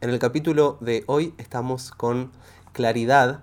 [0.00, 2.30] En el capítulo de hoy estamos con
[2.72, 3.40] Claridad,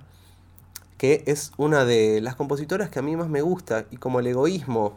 [0.97, 4.27] que es una de las compositoras que a mí más me gusta y como el
[4.27, 4.93] egoísmo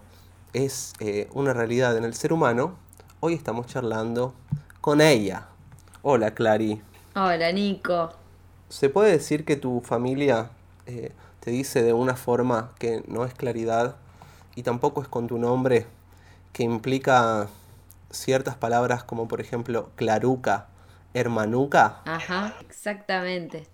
[0.52, 2.76] es eh, una realidad en el ser humano,
[3.18, 4.34] hoy estamos charlando
[4.80, 5.48] con ella.
[6.02, 6.80] Hola Clary.
[7.16, 8.10] Hola Nico.
[8.68, 10.50] ¿Se puede decir que tu familia
[10.86, 13.96] eh, te dice de una forma que no es claridad
[14.54, 15.86] y tampoco es con tu nombre,
[16.52, 17.48] que implica
[18.12, 20.68] ciertas palabras como por ejemplo claruca,
[21.14, 22.00] hermanuca?
[22.04, 23.66] Ajá, exactamente.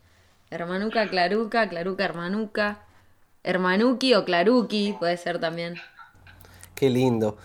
[0.50, 2.78] Hermanuca, claruca, claruca, hermanuca.
[3.42, 5.74] Hermanuki o claruki puede ser también.
[6.74, 7.36] Qué lindo.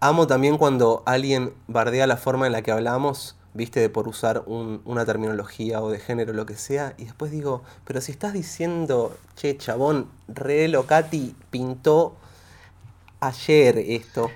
[0.00, 4.44] Amo también cuando alguien bardea la forma en la que hablamos, viste, de por usar
[4.46, 9.16] una terminología o de género, lo que sea, y después digo, pero si estás diciendo,
[9.36, 12.16] che, chabón, re Locati pintó
[13.20, 14.30] ayer esto.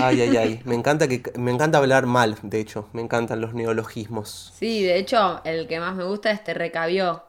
[0.00, 0.60] Ay, ay, ay.
[0.64, 2.88] Me encanta que me encanta hablar mal, de hecho.
[2.92, 4.52] Me encantan los neologismos.
[4.58, 7.22] Sí, de hecho, el que más me gusta es Te recabió.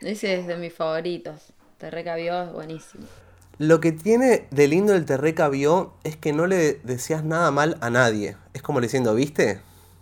[0.00, 1.52] Ese es de mis favoritos.
[1.78, 3.04] Te recabió es buenísimo.
[3.58, 7.76] Lo que tiene de lindo el Te cabió es que no le decías nada mal
[7.80, 8.36] a nadie.
[8.52, 9.60] Es como diciendo, ¿viste?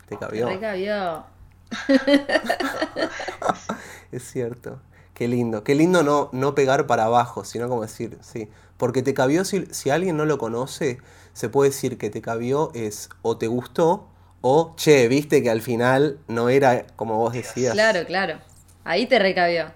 [0.08, 0.46] Te cabió.
[0.46, 1.24] Te recabió.
[4.12, 4.80] es cierto.
[5.14, 5.64] Qué lindo.
[5.64, 8.48] Qué lindo no, no pegar para abajo, sino como decir, sí.
[8.82, 10.98] Porque te cabió, si, si alguien no lo conoce,
[11.34, 14.08] se puede decir que te cabió es o te gustó
[14.40, 17.74] o, che, viste que al final no era como vos decías.
[17.74, 18.40] Claro, claro.
[18.82, 19.70] Ahí te recabió.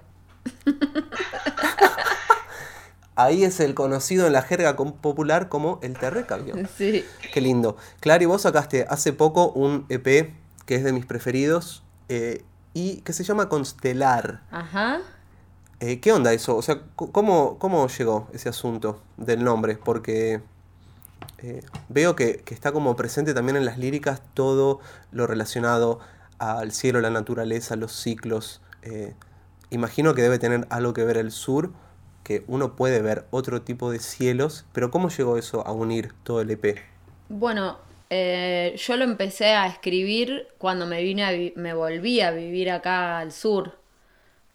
[3.14, 6.56] Ahí es el conocido en la jerga popular como el te recabió.
[6.76, 7.04] Sí.
[7.32, 7.76] Qué lindo.
[8.00, 10.34] Clary, vos sacaste hace poco un EP
[10.64, 12.42] que es de mis preferidos eh,
[12.74, 14.42] y que se llama Constelar.
[14.50, 15.00] Ajá.
[15.80, 16.56] Eh, ¿Qué onda eso?
[16.56, 19.76] O sea, ¿cómo, ¿cómo llegó ese asunto del nombre?
[19.76, 20.40] Porque
[21.38, 24.80] eh, veo que, que, está como presente también en las líricas todo
[25.12, 26.00] lo relacionado
[26.38, 28.60] al cielo, la naturaleza, los ciclos.
[29.70, 31.72] imagino que debe tener algo que ver el sur
[32.26, 36.40] que uno puede ver otro tipo de cielos, pero ¿cómo llegó eso a unir todo
[36.40, 36.76] el EP?
[37.28, 37.78] Bueno,
[38.10, 43.30] eh, yo lo empecé a escribir cuando me vine me volví a vivir acá al
[43.30, 43.78] sur.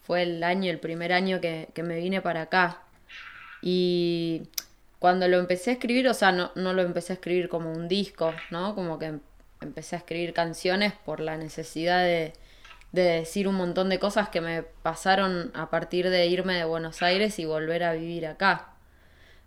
[0.03, 2.81] Fue el año, el primer año que, me vine para acá.
[3.61, 4.43] Y
[4.99, 7.87] cuando lo empecé a escribir, o sea, no, no lo empecé a escribir como un
[7.87, 8.75] disco, ¿no?
[8.75, 9.19] Como que
[9.61, 12.33] empecé a escribir canciones por la necesidad de,
[12.91, 17.01] de decir un montón de cosas que me pasaron a partir de irme de Buenos
[17.01, 18.69] Aires y volver a vivir acá.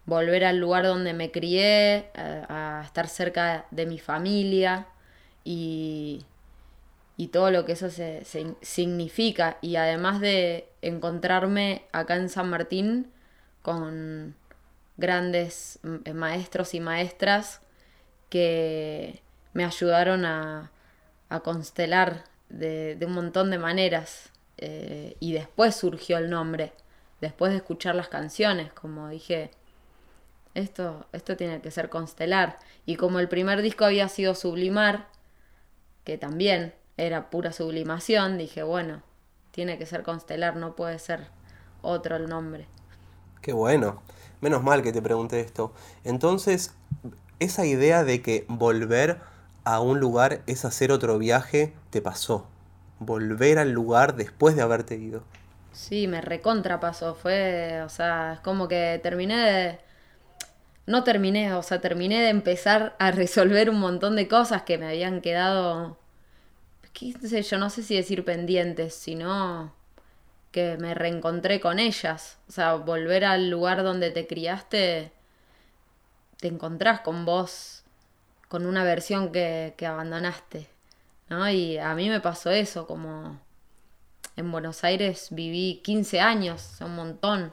[0.07, 4.87] Volver al lugar donde me crié, a, estar cerca de mi familia
[5.45, 6.25] y,
[7.17, 8.25] y todo lo que eso se,
[8.61, 9.59] significa.
[9.61, 13.11] Y además de encontrarme acá en San Martín
[13.63, 14.35] con
[14.97, 15.79] grandes
[16.15, 17.61] maestros y maestras
[18.31, 20.71] que me ayudaron a,
[21.29, 24.31] a constelar de, un montón de maneras.
[24.59, 26.73] Eh, y después surgió el nombre,
[27.21, 29.51] después de escuchar las canciones, como dije,
[30.55, 32.59] esto, esto tiene que ser constelar.
[32.87, 35.09] Y como el primer disco había sido Sublimar,
[36.05, 39.03] que también era pura sublimación, dije, bueno,
[39.51, 41.29] tiene que ser constelar, no puede ser
[41.83, 42.67] otro el nombre.
[43.41, 44.03] Qué bueno.
[44.41, 45.73] Menos mal que te pregunté esto.
[46.03, 46.75] Entonces,
[47.39, 49.21] esa idea de que volver
[49.65, 52.47] a un lugar es hacer otro viaje, te pasó.
[52.99, 55.23] Volver al lugar después de haberte ido.
[55.73, 57.15] Sí, me recontra pasó.
[57.15, 59.79] Fue, o sea, es como que terminé de...
[60.87, 64.87] No terminé, o sea, terminé de empezar a resolver un montón de cosas que me
[64.87, 65.99] habían quedado...
[66.95, 67.59] ¿Qué sé yo?
[67.59, 69.75] No sé si decir pendientes, sino
[70.53, 72.39] que me reencontré con ellas.
[72.49, 75.13] O sea, volver al lugar donde te criaste,
[76.39, 77.85] te encontrás con vos
[78.49, 80.69] con una versión que, abandonaste,
[81.29, 81.51] ¿no?
[81.51, 83.41] Y a mí me pasó eso, como
[84.37, 87.53] en Buenos Aires viví 15 años, un montón.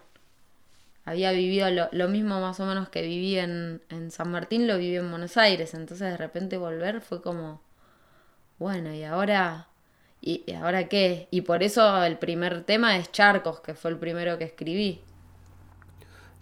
[1.04, 4.98] Había vivido lo, mismo más o menos que viví en, en, San Martín, lo viví
[4.98, 5.74] en Buenos Aires.
[5.74, 7.62] Entonces de repente volver fue como,
[8.62, 9.70] bueno, ¿y ahora?
[10.22, 11.28] ¿Y ahora qué?
[11.32, 15.02] Y por eso el primer tema es Charcos, que fue el primero que escribí.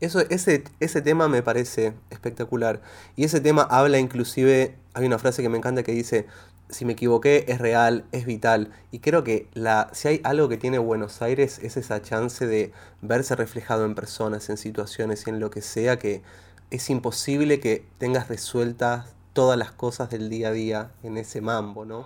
[0.01, 2.81] Eso, ese, ese tema me parece espectacular.
[3.16, 6.27] Y ese tema habla inclusive, hay una frase que me encanta que dice,
[6.68, 8.74] si me equivoqué es real, es vital.
[8.92, 12.74] Y creo que la, si hay algo que tiene Buenos Aires es esa chance de
[13.01, 16.22] verse reflejado en personas, en situaciones en lo que sea, que
[16.69, 21.86] es imposible que tengas resueltas todas las cosas del día a día en ese mambo,
[21.86, 22.06] ¿no?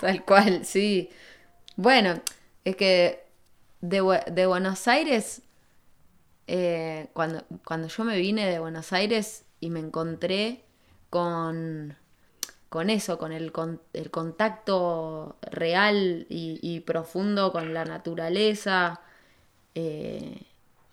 [0.00, 1.08] Tal cual, sí.
[1.76, 2.20] Bueno,
[2.62, 3.24] es que
[3.80, 5.40] de, Buenos Aires
[6.46, 10.62] eh, cuando, cuando yo me vine de Buenos Aires y me encontré
[11.08, 11.96] con,
[12.68, 13.50] con eso, con el,
[13.94, 19.00] el contacto real y, profundo con la naturaleza.
[19.74, 20.42] Eh,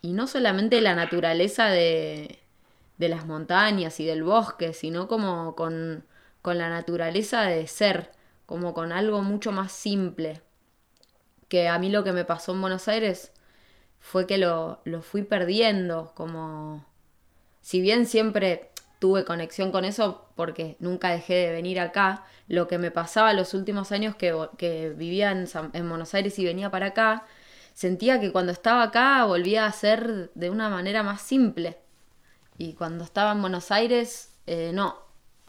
[0.01, 2.39] y no solamente la naturaleza de,
[3.01, 6.05] de, las montañas y del bosque, sino como con,
[6.41, 8.11] con la naturaleza de ser,
[8.45, 10.41] como con algo mucho más simple.
[11.47, 13.31] Que a mí lo que me pasó en Buenos Aires
[13.99, 16.85] fue que lo, lo fui perdiendo, como
[17.61, 18.71] si bien siempre
[19.01, 22.23] tuve conexión con eso porque nunca dejé de venir acá.
[22.47, 26.69] Lo que me pasaba los últimos años que, vivía en, en, Buenos Aires y venía
[26.69, 27.25] para acá,
[27.73, 31.80] sentía que cuando estaba acá volvía a ser de una manera más simple.
[32.61, 34.95] Y cuando estaba en Buenos Aires, eh, no,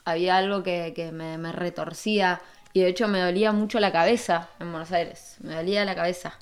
[0.06, 2.41] había algo que, me, retorcía.
[2.73, 5.37] Y de hecho me dolía mucho la cabeza en Buenos Aires.
[5.41, 6.38] Me dolía la cabeza,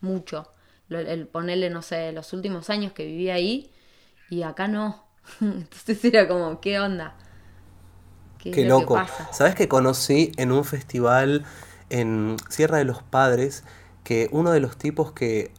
[0.00, 0.46] mucho.
[0.90, 3.72] El ponerle, no sé, los últimos años que vivía ahí
[4.30, 5.04] y acá no
[5.40, 7.16] Entonces era como, ¿qué onda?
[8.38, 9.04] ¿Qué, loco.
[9.32, 11.44] ¿Sabes que conocí en un festival
[11.90, 13.64] en Sierra de los Padres
[14.04, 15.50] que uno de los tipos que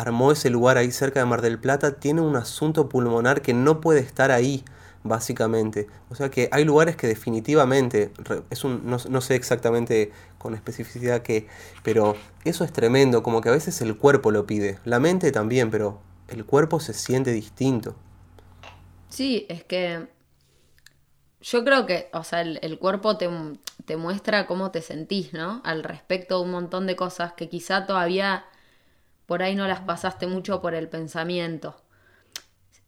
[0.00, 3.80] armó ese lugar ahí cerca de Mar del Plata tiene un asunto pulmonar que no
[3.82, 4.64] puede estar ahí,
[5.02, 5.88] básicamente.
[6.08, 8.10] O sea que hay lugares que definitivamente,
[8.48, 11.48] es un, no, no sé exactamente con especificidad qué,
[11.82, 15.70] pero eso es tremendo, como que a veces el cuerpo lo pide, la mente también,
[15.70, 17.94] pero el cuerpo se siente distinto.
[19.10, 20.08] Sí, es que
[21.42, 23.28] yo creo que, o sea, el, cuerpo te,
[23.84, 25.60] te, muestra cómo te sentís, ¿no?
[25.64, 28.44] Al respecto de un montón de cosas que quizá todavía
[29.30, 31.76] por ahí no las pasaste mucho por el pensamiento.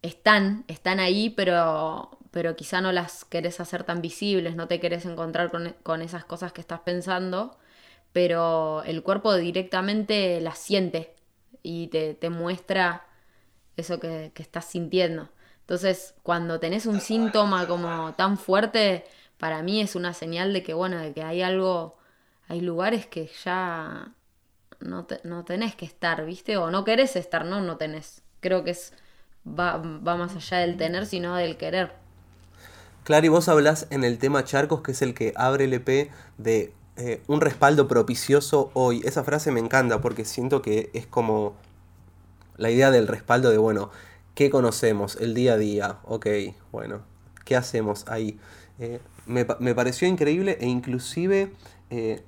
[0.02, 5.06] Están, están ahí, pero, pero quizá no las querés hacer tan visibles, no te querés
[5.06, 7.56] encontrar con, esas cosas que estás pensando,
[8.12, 11.14] pero el cuerpo directamente las siente
[11.62, 13.06] y te, te muestra
[13.76, 15.28] eso que, que estás sintiendo.
[15.60, 19.04] Entonces, cuando tenés un síntoma como tan fuerte,
[19.38, 21.98] para mí es una señal de que, bueno, de que hay algo,
[22.48, 24.12] hay lugares que ya
[24.82, 26.56] no, no tenés que estar, ¿viste?
[26.56, 28.22] O no querés estar, no, no tenés.
[28.40, 28.92] Creo que es,
[29.46, 31.92] va, más allá del tener, sino del querer.
[33.04, 36.10] Claro, y vos hablás en el tema Charcos, que es el que abre el EP
[36.38, 39.02] de eh, un respaldo propicioso hoy.
[39.04, 41.54] Esa frase me encanta porque siento que es como
[42.56, 43.90] la idea del respaldo de, bueno,
[44.34, 45.16] ¿Qué conocemos?
[45.16, 45.98] El día a día.
[46.04, 46.26] Ok,
[46.70, 47.02] bueno.
[47.44, 48.38] ¿Qué hacemos ahí?
[48.78, 49.44] Eh, me,
[49.74, 51.52] pareció increíble e inclusive
[51.90, 52.22] eh,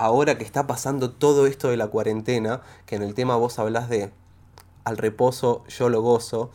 [0.00, 3.88] ahora que está pasando todo esto de la cuarentena, que en el tema vos hablas
[3.88, 4.12] de
[4.84, 6.50] al reposo yo lo gozo,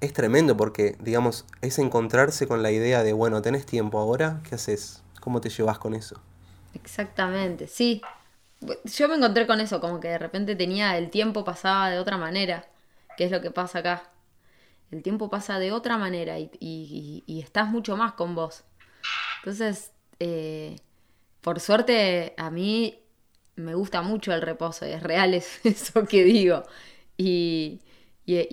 [0.00, 4.54] es tremendo porque, digamos, es encontrarse con la idea de, bueno, tenés tiempo ahora, ¿qué
[4.54, 5.02] haces?
[5.20, 6.20] ¿Cómo te llevas con eso?
[6.74, 8.02] Exactamente, sí.
[8.84, 12.16] Yo me encontré con eso, como que de repente tenía el tiempo pasaba de otra
[12.16, 12.66] manera,
[13.16, 14.10] que es lo que pasa acá
[14.90, 18.64] el tiempo pasa de otra manera y, estás mucho más con vos.
[19.38, 20.76] Entonces, eh,
[21.48, 23.00] por suerte, a mí
[23.56, 25.32] me gusta mucho el reposo, es real
[25.64, 26.64] eso que digo.
[27.16, 27.80] Y,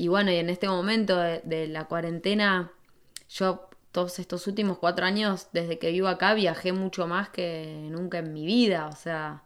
[0.08, 2.72] bueno, y en este momento de, la cuarentena,
[3.28, 8.20] yo todos estos últimos cuatro años, desde que vivo acá, viajé mucho más que nunca
[8.20, 8.88] en mi vida.
[8.88, 9.44] O sea,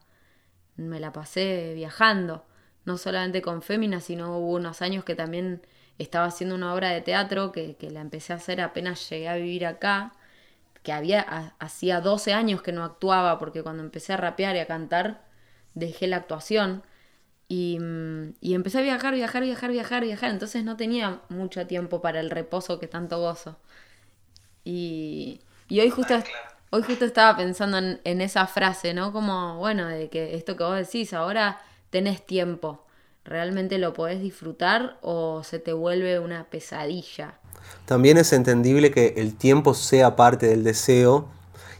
[0.75, 2.45] me la pasé viajando.
[2.85, 5.63] No solamente con Fémina, sino hubo unos años que también
[5.97, 9.65] estaba haciendo una obra de teatro que, la empecé a hacer apenas llegué a vivir
[9.65, 10.13] acá,
[10.89, 14.65] que había hacía 12 años que no actuaba porque cuando empecé a rapear y a
[14.65, 15.23] cantar
[15.75, 16.81] dejé la actuación
[17.47, 22.01] y, mm, y empecé a viajar, viajar, viajar, viajar, viajar, entonces no tenía mucho tiempo
[22.01, 23.57] para el reposo que tanto gozo.
[24.63, 26.15] Y, y hoy justo...
[26.71, 29.11] Hoy justo estaba pensando en, en esa frase, ¿no?
[29.11, 31.59] Como, bueno, de que esto que vos decís, ahora
[31.89, 32.85] tenés tiempo
[33.25, 37.38] ¿Realmente lo podés disfrutar o se te vuelve una pesadilla?
[37.85, 41.27] También es entendible que el tiempo sea parte del deseo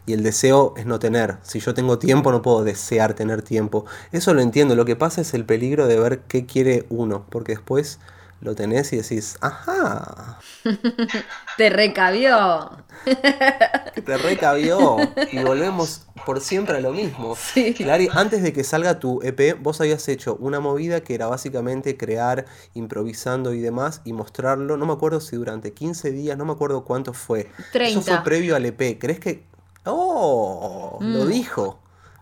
[0.06, 1.36] y el deseo es no tener.
[1.42, 3.84] Si yo tengo tiempo no puedo desear tener tiempo.
[4.12, 4.74] Eso lo entiendo.
[4.74, 8.00] Lo que pasa es el peligro de ver qué quiere uno, porque después
[8.40, 10.38] lo tenés y decís, ajá.
[11.58, 12.70] Te recabió.
[14.06, 14.96] Te recabió.
[15.30, 17.36] Y volvemos por siempre a lo mismo.
[17.36, 17.76] Sí.
[18.12, 22.46] antes de que salga tu EP, vos habías hecho una movida que era básicamente crear,
[22.74, 24.78] improvisando y demás, y mostrarlo.
[24.78, 27.50] No me acuerdo si durante 15 días, no me acuerdo cuánto fue.
[27.72, 28.00] 30.
[28.00, 28.98] Eso fue previo al EP.
[28.98, 29.44] ¿Crees que.?
[29.84, 30.98] ¡Oh!
[31.00, 31.28] Lo mm.
[31.28, 31.80] dijo.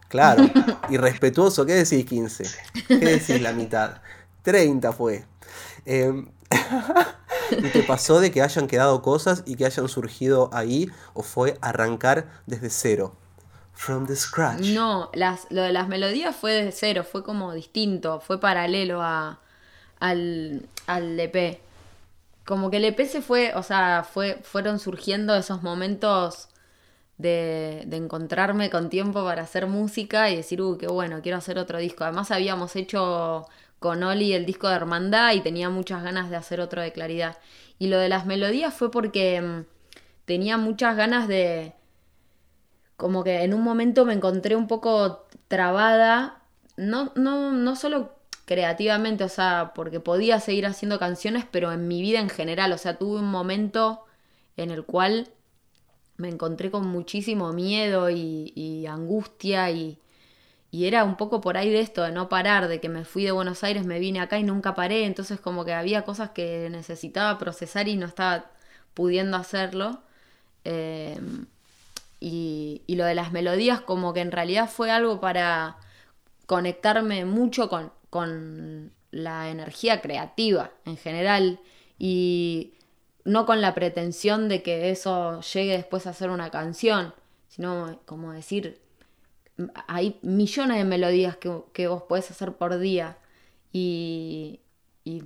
[0.09, 0.45] Claro.
[0.91, 1.65] Irrespetuoso.
[1.65, 2.45] ¿Qué decís 15?
[2.89, 4.01] ¿Qué decís la mitad?
[4.43, 5.25] 30 fue.
[5.85, 6.29] Em,
[7.51, 11.59] ¿Y te pasó de que hayan quedado cosas y que hayan surgido ahí o fue
[11.61, 13.17] arrancar desde cero?
[13.73, 14.67] From the scratch.
[14.67, 19.41] No, las, lo de las melodías fue desde cero, fue como distinto, fue paralelo a,
[20.01, 21.61] al, al EP.
[22.45, 26.49] Como que el EP se fue, o sea, fue, fueron surgiendo esos momentos
[27.19, 31.59] de, de, encontrarme con tiempo para hacer música y decir, uy, qué bueno, quiero hacer
[31.59, 32.05] otro disco.
[32.05, 33.47] Además habíamos hecho
[33.79, 37.39] con Oli el disco de Hermandad y tenía muchas ganas de hacer otro de Claridad.
[37.79, 39.65] Y lo de las melodías fue porque mm,
[40.25, 41.75] tenía muchas ganas de...
[42.97, 46.43] Como que en un momento me encontré un poco trabada,
[46.77, 52.01] no, no, no solo creativamente, o sea, porque podía seguir haciendo canciones, pero en mi
[52.01, 54.05] vida en general, o sea, tuve un momento
[54.57, 55.29] en el cual
[56.17, 59.99] me encontré con muchísimo miedo y, angustia y,
[60.71, 63.25] y, era un poco por ahí de esto, de no parar, de que me fui
[63.25, 66.69] de Buenos Aires, me vine acá y nunca paré, entonces como que había cosas que
[66.71, 68.51] necesitaba procesar y no estaba
[68.95, 70.03] pudiendo hacerlo.
[70.65, 71.47] Em,
[72.21, 75.77] y, y lo de las melodías como que en realidad fue algo para
[76.47, 81.61] conectarme mucho con, con la energía creativa en general
[81.99, 82.75] y
[83.25, 87.15] no con la pretensión de que eso llegue después a ser una canción,
[87.49, 88.81] sino como decir,
[89.87, 93.19] hay millones de melodías que, vos podés hacer por día
[93.73, 94.61] y...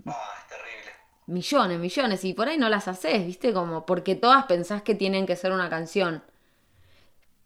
[0.07, 0.93] Ah, es terrible.
[1.27, 3.53] Millones, millones, y por ahí no las haces, ¿viste?
[3.53, 6.23] Como porque todas pensás que tienen que ser una canción.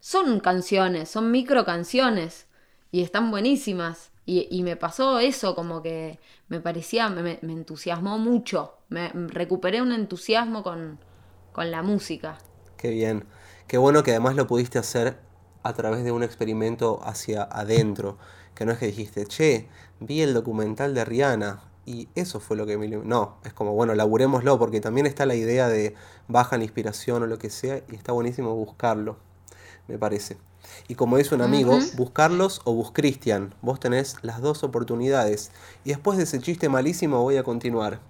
[0.00, 2.46] Son canciones, son micro canciones
[2.92, 4.12] y están buenísimas.
[4.28, 8.76] Y, me pasó eso, como que me parecía, me, entusiasmó mucho.
[8.88, 10.98] Me, recuperé un entusiasmo con,
[11.52, 12.38] con la música.
[12.76, 13.24] Qué bien.
[13.68, 15.25] Qué bueno que además lo pudiste hacer
[15.66, 18.18] a través de un experimento hacia adentro.
[18.54, 19.68] Que no es que dijiste, che,
[20.00, 21.62] vi el documental de Rihanna.
[21.84, 22.88] Y eso fue lo que me...
[22.88, 25.94] No, es como, bueno, laburémoslo porque también está la idea de
[26.26, 29.18] baja la inspiración o lo que sea y está buenísimo buscarlo,
[29.86, 30.36] me parece.
[30.88, 33.54] Y como dice un amigo, buscarlos o bus Cristian.
[33.62, 35.50] Vos tenés las dos oportunidades.
[35.84, 38.00] Y después de ese chiste malísimo voy a continuar.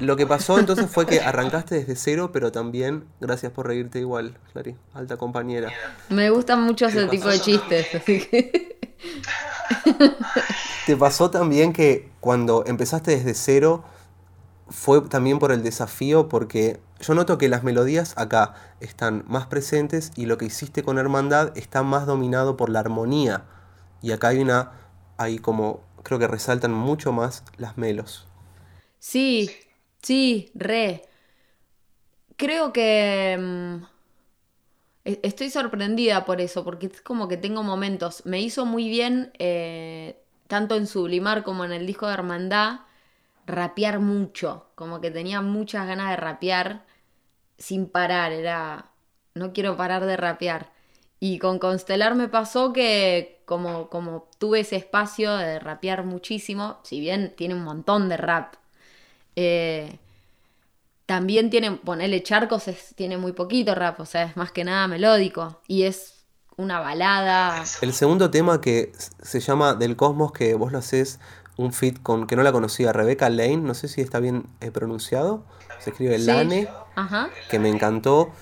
[0.00, 4.38] Lo que pasó entonces fue que arrancaste desde cero, pero también, gracias por reírte igual,
[4.52, 5.70] Clary, alta compañera.
[6.08, 7.86] Me gustan mucho ese tipo de chistes,
[10.86, 13.84] ¿Te pasó también que cuando empezaste desde cero
[14.68, 20.12] fue también por el desafío porque yo noto que las melodías acá están más presentes
[20.16, 23.44] y lo que hiciste con Hermandad está más dominado por la armonía.
[24.02, 24.72] Y acá hay una,
[25.16, 28.26] hay como, creo que resaltan mucho más las melos.
[28.98, 29.50] Sí,
[30.02, 31.02] sí, re.
[32.36, 33.36] Creo que...
[33.38, 33.84] Mm,
[35.04, 38.24] e-, estoy sorprendida por eso, porque es como que tengo momentos.
[38.26, 42.80] Me hizo muy bien, eh, tanto en Sublimar como en el disco de Hermandad,
[43.46, 46.84] rapear mucho, como que tenía muchas ganas de rapear
[47.58, 48.90] sin parar, era,
[49.34, 50.72] no quiero parar de rapear.
[51.20, 57.00] Y con Constelar me pasó que como, como tuve ese espacio de rapear muchísimo, si
[57.00, 58.56] bien tiene un montón de rap,
[59.36, 59.98] eh,
[61.06, 65.60] también tiene, ponerle charcos, tiene muy poquito rap, o sea, es más que nada melódico.
[65.66, 66.24] Y es
[66.56, 67.64] una balada.
[67.80, 71.18] El segundo tema que se llama Del Cosmos, que vos lo haces
[71.56, 74.70] un fit con que no la conocía, Rebecca Lane, no sé si está bien eh,
[74.70, 75.44] pronunciado,
[75.80, 76.68] se escribe Lane,
[77.50, 78.32] que me encantó.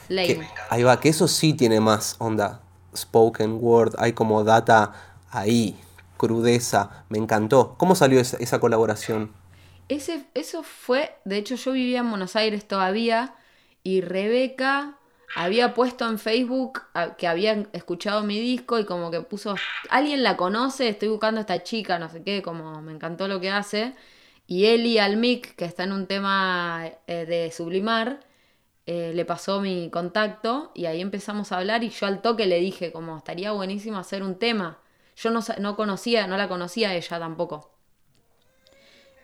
[0.69, 2.61] ahí va, que eso sí tiene más onda,
[2.97, 4.93] spoken word, hay como data
[5.31, 5.79] ahí,
[6.17, 7.75] crudeza, me encantó.
[7.79, 9.33] ¿Cómo salió esa, esa colaboración?
[9.91, 13.35] Ese, eso fue, de hecho yo vivía en Buenos Aires todavía
[13.83, 14.97] y Rebeca
[15.35, 16.83] había puesto en Facebook
[17.19, 19.57] que había escuchado mi disco y como que puso,
[19.89, 23.41] alguien la conoce, estoy buscando a esta chica, no sé qué, como me encantó lo
[23.41, 23.95] que hace.
[24.47, 28.21] Y Eli Almic, que está en un tema eh, de sublimar,
[28.87, 32.61] eh, le pasó mi contacto y ahí empezamos a hablar y yo al toque le
[32.61, 34.79] dije como estaría buenísimo hacer un tema.
[35.17, 37.80] Yo no, no conocía, no la conocía ella tampoco.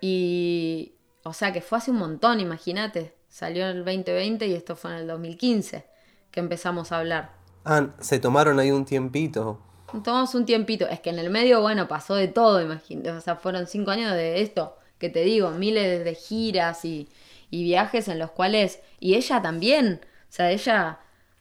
[0.01, 0.93] Y,
[1.25, 3.15] o sea que fue hace un montón, imagínate.
[3.29, 5.85] Salió en el 2020 y esto fue en el 2015
[6.31, 7.33] que empezamos a hablar.
[7.65, 9.59] Ah, se tomaron ahí un tiempito.
[10.05, 10.87] Tomamos un tiempito.
[10.87, 13.11] Es que en el medio, bueno, pasó de todo, imagínate.
[13.11, 17.09] O sea, fueron cinco años de esto, que te digo, miles de giras y,
[17.51, 18.81] viajes en los cuales.
[19.01, 20.01] Y ella también.
[20.05, 21.01] O sea, ella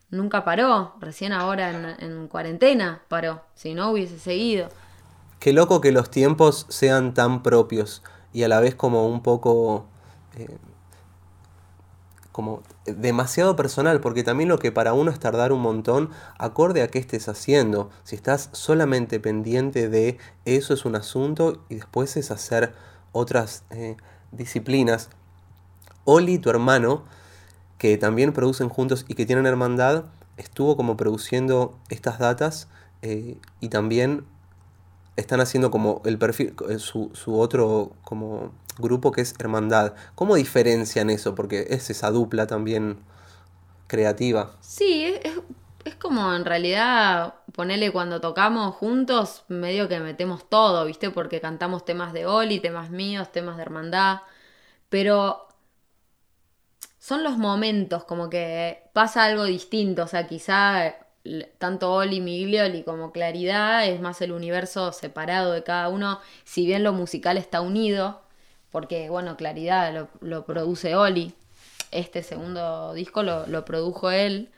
[0.09, 0.95] nunca paró.
[1.01, 3.41] Recién ahora en, cuarentena paró.
[3.53, 4.69] Si no, hubiese seguido.
[5.39, 8.01] Qué loco que los tiempos sean tan propios
[8.35, 9.85] y a la vez como un poco.
[10.35, 10.57] Eh,
[12.33, 16.89] como demasiado personal, porque también lo que para uno es tardar un montón, acorde a
[16.89, 17.89] qué estés haciendo.
[18.03, 22.73] Si estás solamente pendiente de eso es un asunto y después es hacer
[23.13, 23.95] otras eh,
[24.33, 25.07] disciplinas.
[26.03, 27.05] Oli, tu hermano,
[27.77, 30.03] que también producen juntos y que tienen hermandad,
[30.35, 32.67] estuvo como produciendo estas datas
[33.01, 34.25] eh, y también
[35.15, 39.93] están haciendo como el perfil, eh, su, su otro como grupo que es Hermandad.
[40.15, 41.35] ¿Cómo diferencian eso?
[41.35, 42.97] Porque es esa dupla también
[43.87, 44.51] creativa.
[44.61, 51.11] Sí, es, como en realidad, ponele cuando tocamos juntos, medio que metemos todo, ¿viste?
[51.11, 54.21] Porque cantamos temas de Oli, temas míos, temas de hermandad.
[54.89, 55.47] Pero
[56.99, 60.03] son los momentos, como que pasa algo distinto.
[60.03, 60.95] O sea, quizá
[61.57, 66.83] tanto Oli Miglioli como Claridad es más el universo separado de cada uno, si bien
[66.83, 68.21] lo musical está unido,
[68.71, 71.33] porque bueno, Claridad lo, produce Oli,
[71.91, 74.49] este segundo disco lo, produjo él.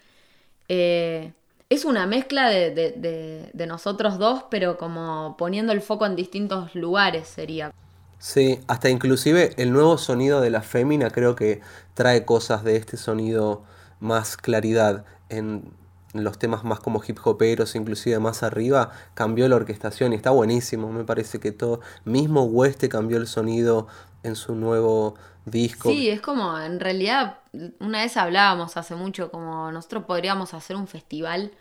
[0.67, 1.31] Eh,
[1.69, 7.73] es una mezcla de, nosotros dos, pero como poniendo el foco en distintos lugares sería.
[8.19, 11.61] Sí, hasta inclusive el nuevo sonido de la fémina creo que
[11.93, 13.63] trae cosas de este sonido
[13.99, 15.05] más claridad.
[15.29, 15.76] En,
[16.23, 20.91] los temas más como hip hoperos, inclusive más arriba, cambió la orquestación y está buenísimo.
[20.91, 23.87] Me parece que todo, mismo Hueste cambió el sonido
[24.23, 25.89] en su nuevo disco.
[25.89, 27.39] Sí, es como, en realidad,
[27.79, 31.51] una vez hablábamos hace mucho, como nosotros podríamos hacer un festival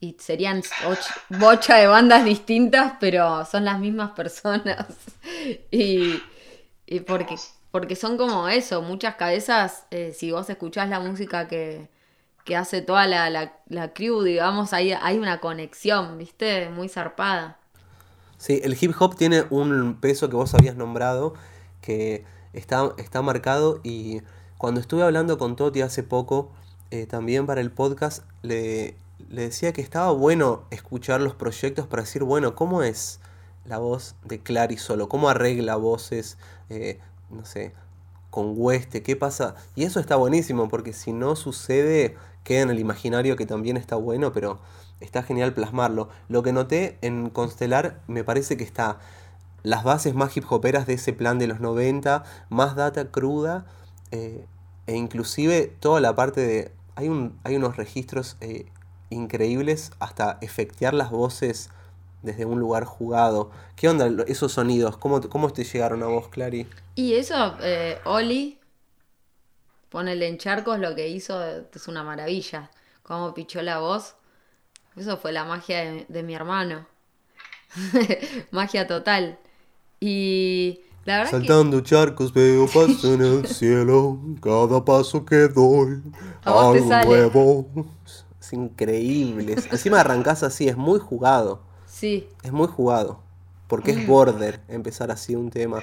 [0.00, 0.62] y serían
[1.28, 4.86] bocha de bandas distintas, pero son las mismas personas.
[5.70, 6.20] y,
[6.86, 7.36] y porque,
[7.70, 11.88] porque son como eso, muchas cabezas, eh, si vos escuchás la música que
[12.50, 16.68] que hace toda la, la, crew, digamos, hay, hay una conexión, ¿viste?
[16.68, 17.60] Muy zarpada.
[18.38, 21.34] Sí, el hip hop tiene un peso que vos habías nombrado,
[21.80, 24.22] que está, está marcado y
[24.58, 26.50] cuando estuve hablando con Toti hace poco,
[26.90, 28.96] eh, también para el podcast, le,
[29.28, 33.20] decía que estaba bueno escuchar los proyectos para decir, bueno, ¿cómo es
[33.64, 35.08] la voz de Clary solo?
[35.08, 36.36] ¿Cómo arregla voces,
[36.68, 36.98] eh,
[37.30, 37.74] no sé,
[38.30, 39.04] con Hueste?
[39.04, 39.54] ¿Qué pasa?
[39.76, 43.96] Y eso está buenísimo, porque si no sucede, queda en el imaginario que también está
[43.96, 44.60] bueno, pero
[45.00, 46.08] está genial plasmarlo.
[46.28, 48.98] Lo que noté en Constelar me parece que está
[49.62, 53.66] las bases más hip hoperas de ese plan de los 90, más data cruda
[54.10, 54.46] eh,
[54.86, 56.72] e inclusive toda la parte de...
[56.96, 58.66] Hay, un, hay unos registros eh,
[59.10, 61.70] increíbles hasta efectear las voces
[62.22, 63.50] desde un lugar jugado.
[63.76, 64.96] ¿Qué onda esos sonidos?
[64.96, 66.66] ¿Cómo, cómo te llegaron a vos, Clary?
[66.94, 68.59] Y eso, eh, Oli,
[69.90, 72.70] Ponele en charcos lo que hizo es una maravilla.
[73.02, 74.14] Cómo pichó la voz.
[74.96, 76.86] Eso fue la magia de, mi hermano.
[78.50, 79.38] magia total.
[79.98, 84.20] Y la verdad Saltando charcos veo paso en el cielo.
[84.40, 86.02] Cada paso que doy.
[86.44, 86.72] A
[87.04, 87.68] nuevo.
[88.40, 89.56] Es increíble.
[89.70, 91.62] Encima arrancás así, es muy jugado.
[91.86, 92.28] Sí.
[92.42, 93.29] Es muy jugado
[93.70, 95.80] porque es border empezar así un tema,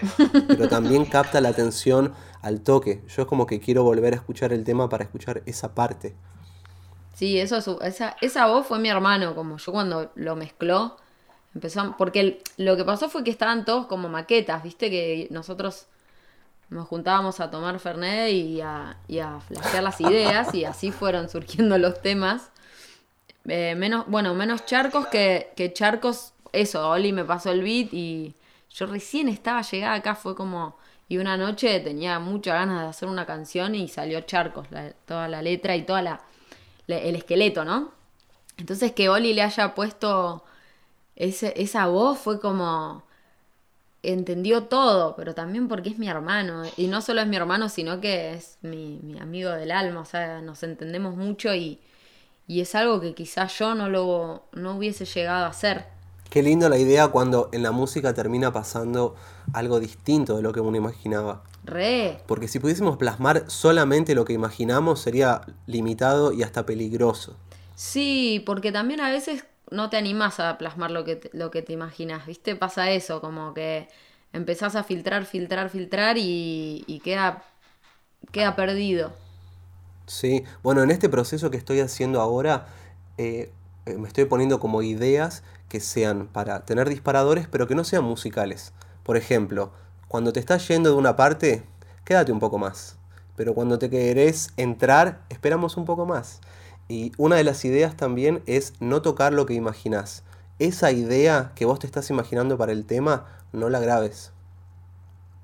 [0.47, 3.01] pero también capta la atención al toque.
[3.07, 6.13] Yo es como que quiero volver a escuchar el tema para escuchar esa parte.
[7.15, 10.97] Sí, eso esa, esa voz fue mi hermano, como yo cuando lo mezcló,
[11.55, 15.87] empezó, porque lo que pasó fue que estaban todos como maquetas, viste que nosotros
[16.69, 21.29] nos juntábamos a tomar Fernet y a, y a flashear las ideas y así fueron
[21.29, 22.51] surgiendo los temas.
[23.47, 28.35] Eh, menos, bueno, menos charcos que, que charcos eso, Oli me pasó el beat y
[28.69, 30.77] yo recién estaba llegada acá, fue como...
[31.09, 34.67] Y una noche tenía muchas ganas de hacer una canción y salió Charcos,
[35.05, 36.21] toda la letra y toda la,
[36.87, 37.91] el esqueleto, ¿no?
[38.57, 40.43] Entonces que Oli le haya puesto
[41.15, 43.03] ese, esa voz fue como
[44.03, 46.63] entendió todo, pero también porque es mi hermano.
[46.77, 50.01] Y no solo es mi hermano, sino que es mi, mi amigo del alma.
[50.01, 51.79] O sea, nos entendemos mucho y,
[52.47, 55.85] y es algo que quizás yo no lo no hubiese llegado a hacer.
[56.29, 59.15] Qué lindo la idea cuando en la música termina pasando
[59.53, 61.43] algo distinto de lo que uno imaginaba.
[61.63, 62.21] Re.
[62.27, 67.37] Porque si pudiésemos plasmar solamente lo que imaginamos sería limitado y hasta peligroso.
[67.75, 71.61] Sí, porque también a veces no te animás a plasmar lo que te, lo que
[71.61, 72.55] te imaginas, ¿viste?
[72.55, 73.87] Pasa eso, como que
[74.33, 77.43] empezás a filtrar, filtrar, filtrar y, queda,
[78.31, 79.13] queda perdido.
[80.05, 82.67] Sí, bueno, en este proceso que estoy haciendo ahora,
[83.17, 83.51] eh,
[83.85, 88.03] eh, me estoy poniendo como ideas que sean para tener disparadores, pero que no sean
[88.03, 88.73] musicales.
[89.03, 89.71] Por ejemplo,
[90.07, 91.63] cuando te estás yendo de una parte,
[92.05, 92.97] quédate un poco más.
[93.35, 96.41] Pero cuando te querés entrar, esperamos un poco más.
[96.87, 100.23] Y una de las ideas también es no tocar lo que imaginás.
[100.59, 104.31] Esa idea que vos te estás imaginando para el tema, no la grabes.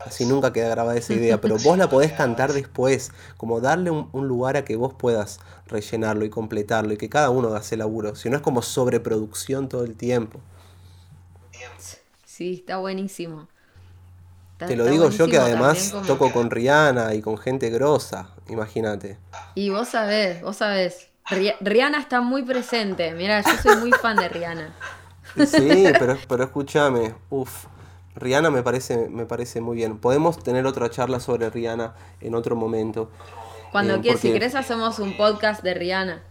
[0.06, 4.28] Así nunca queda grabada esa idea, pero vos la podés cantar después, como darle un,
[4.28, 8.16] lugar a que vos puedas rellenarlo y completarlo y que cada uno haga ese laburo,
[8.16, 10.40] si no es como sobreproducción todo el tiempo.
[12.26, 13.48] Sí, está buenísimo.
[14.58, 19.18] Te lo digo yo que además toco con Rihanna y con gente grosa, imagínate.
[19.56, 21.10] Y vos sabés, vos sabés,
[21.62, 24.74] Rihanna está muy presente, mira, yo soy muy fan de Rihanna.
[25.48, 27.66] Sí, pero, pero escúchame, uff,
[28.16, 29.98] Rihanna me parece, me parece muy bien.
[29.98, 33.10] Podemos tener otra charla sobre Rihanna en otro momento.
[33.72, 36.24] Cuando eh, quieras, si querés hacemos un podcast de Rihanna.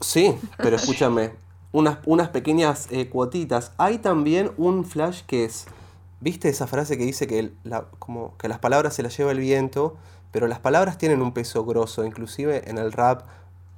[0.00, 1.32] Sí, pero escúchame,
[1.72, 3.72] unas, unas pequeñas eh, cuotitas.
[3.78, 5.66] Hay también un flash que es,
[6.20, 9.40] ¿viste esa frase que dice que, la, como, que las palabras se las lleva el
[9.40, 9.96] viento?
[10.30, 13.22] Pero las palabras tienen un peso grosso, inclusive en el rap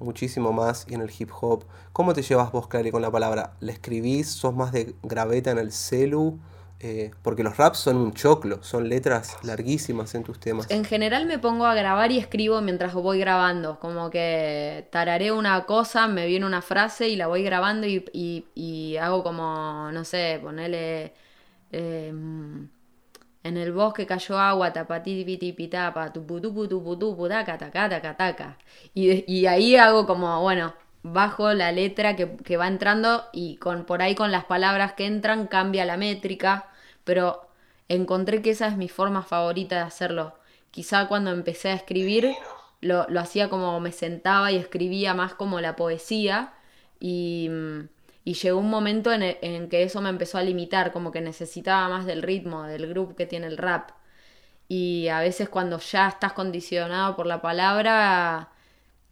[0.00, 1.64] muchísimo más y en el hip hop.
[1.92, 3.52] ¿Cómo te llevas vos, Clary, con la palabra?
[3.60, 4.28] ¿Le escribís?
[4.28, 6.38] ¿Sos más de graveta en el celu?
[6.82, 10.70] Eh, porque los raps son un choclo, son letras larguísimas en tus temas.
[10.70, 15.66] En general me pongo a grabar y escribo mientras voy grabando, como que tararé una
[15.66, 21.12] cosa, me viene una frase y la voy grabando y, hago como, no sé, ponerle...
[21.72, 22.68] Em,
[23.42, 28.16] en el bosque cayó agua, tapati piti pitapa, tupu tupu tupu tupu, taca, taca, taca,
[28.16, 28.58] taca.
[28.94, 33.84] Y, y ahí hago como, bueno, bajo la letra que, que, va entrando y con
[33.86, 36.69] por ahí con las palabras que entran cambia la métrica,
[37.04, 37.48] pero
[37.88, 40.34] encontré que esa es mi forma favorita de hacerlo.
[40.70, 42.34] Quizá cuando empecé a escribir
[42.80, 46.54] lo, lo hacía como me sentaba y escribía más como la poesía
[46.98, 47.50] y,
[48.24, 51.88] y llegó un momento en, en, que eso me empezó a limitar, como que necesitaba
[51.88, 53.90] más del ritmo, del grupo que tiene el rap.
[54.68, 58.50] Y a veces cuando ya estás condicionado por la palabra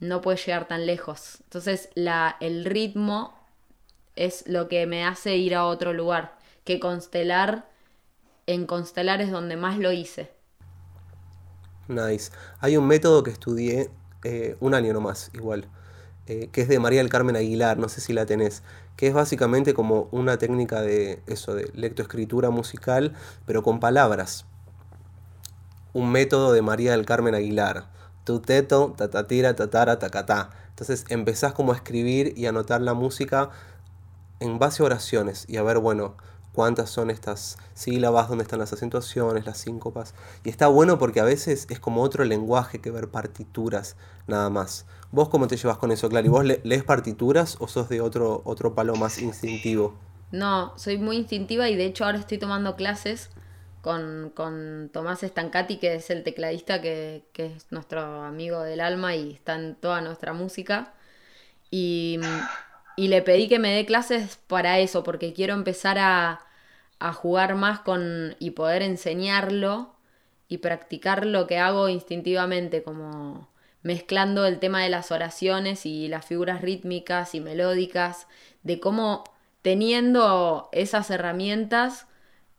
[0.01, 1.39] no puedes llegar tan lejos.
[1.45, 3.35] Entonces la, el ritmo
[4.15, 6.39] es lo que me hace ir a otro lugar.
[6.65, 7.67] Que constelar,
[8.49, 10.31] en constelar es donde más lo hice.
[11.87, 12.33] Nice.
[12.61, 13.91] Hay un método que estudié
[14.25, 15.69] eh, un año nomás, igual,
[16.27, 18.63] eh, que es de María del Carmen Aguilar, no sé si la tenés,
[18.97, 23.15] que es básicamente como una técnica de eso, de lectoescritura musical,
[23.47, 24.45] pero con palabras.
[25.93, 27.87] Un método de María del Carmen Aguilar
[28.29, 30.51] tu teto, tatatira, tatara, tacatá.
[30.69, 33.49] Entonces empezás como a escribir y anotar la música
[34.39, 36.15] en base a oraciones y a ver, bueno,
[36.59, 40.13] cuántas son estas sílabas, dónde están las acentuaciones, las síncopas.
[40.43, 43.95] Y está bueno porque a veces es como otro lenguaje que ver partituras,
[44.27, 44.85] nada más.
[45.13, 46.29] ¿Vos cómo te llevas con eso, Clary?
[46.29, 49.95] ¿Vos lees partituras o sos de otro, otro palo más instintivo?
[50.33, 53.31] No, soy muy instintiva y de hecho ahora estoy tomando clases
[53.81, 59.55] con, Tomás Stancati, que es el tecladista que, es nuestro amigo del alma y está
[59.55, 60.93] en toda nuestra música.
[61.71, 62.19] Y,
[62.97, 66.48] le pedí que me dé clases para eso, porque quiero empezar a,
[67.01, 69.95] a jugar más con y poder enseñarlo
[70.49, 73.49] y practicar lo que hago instintivamente, como
[73.83, 78.27] mezclando el tema de las oraciones y las figuras rítmicas y melódicas,
[78.63, 79.25] de cómo
[79.63, 82.07] teniendo esas herramientas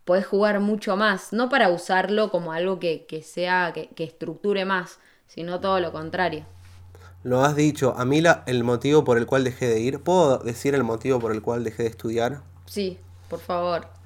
[0.05, 5.59] podés jugar mucho más, no para usarlo como algo que, sea, que, estructure más, sino
[5.59, 6.45] todo lo contrario.
[7.23, 10.39] Lo has dicho, a mí la, el motivo por el cual dejé de ir, ¿puedo
[10.39, 12.41] decir el motivo por el cual dejé de estudiar?
[12.65, 12.97] Sí,
[13.29, 13.98] por favor.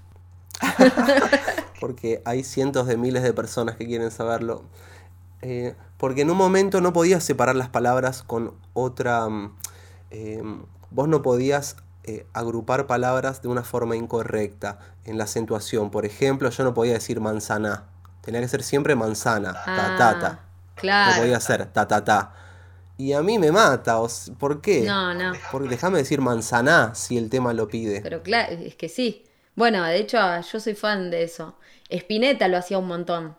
[1.80, 4.64] porque hay cientos de miles de personas que quieren saberlo.
[5.42, 9.28] Eh, porque en un momento no podías separar las palabras con otra...
[9.28, 9.56] Mm,
[10.12, 10.42] eh,
[10.92, 15.90] vos no podías eh, agrupar palabras de una forma incorrecta en la acentuación.
[15.90, 17.86] Por ejemplo, yo no podía decir manzana.
[18.22, 20.28] Tenía que ser siempre manzana, ta ta ta.
[20.28, 20.40] Ah,
[20.76, 21.12] claro.
[21.16, 22.34] No podía ser ta ta ta.
[22.98, 23.98] Y a mí me mata,
[24.38, 24.84] ¿por qué?
[24.84, 25.34] No, no.
[25.52, 28.02] Porque déjame decir manzana si el tema lo pide.
[28.02, 29.26] Pero claro, es que sí.
[29.56, 31.56] Bueno, de hecho, yo soy fan de eso.
[31.90, 33.36] Spinetta lo hacía un montón.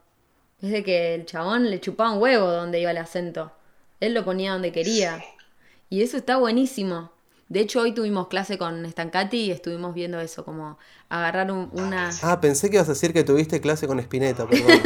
[0.61, 3.53] Desde que el chabón le chupaba un huevo donde iba el acento.
[4.00, 5.22] Él lo ponía donde quería.
[5.90, 7.11] Y eso está buenísimo.
[7.48, 12.11] De hecho, hoy tuvimos clase con Stancati y estuvimos viendo eso, como agarrar una...
[12.22, 14.81] Ah, pensé que ibas a decir que tuviste clase con Spinetta, perdón.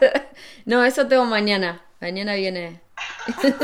[0.66, 1.82] no, eso tengo mañana.
[2.00, 2.82] Mañana viene...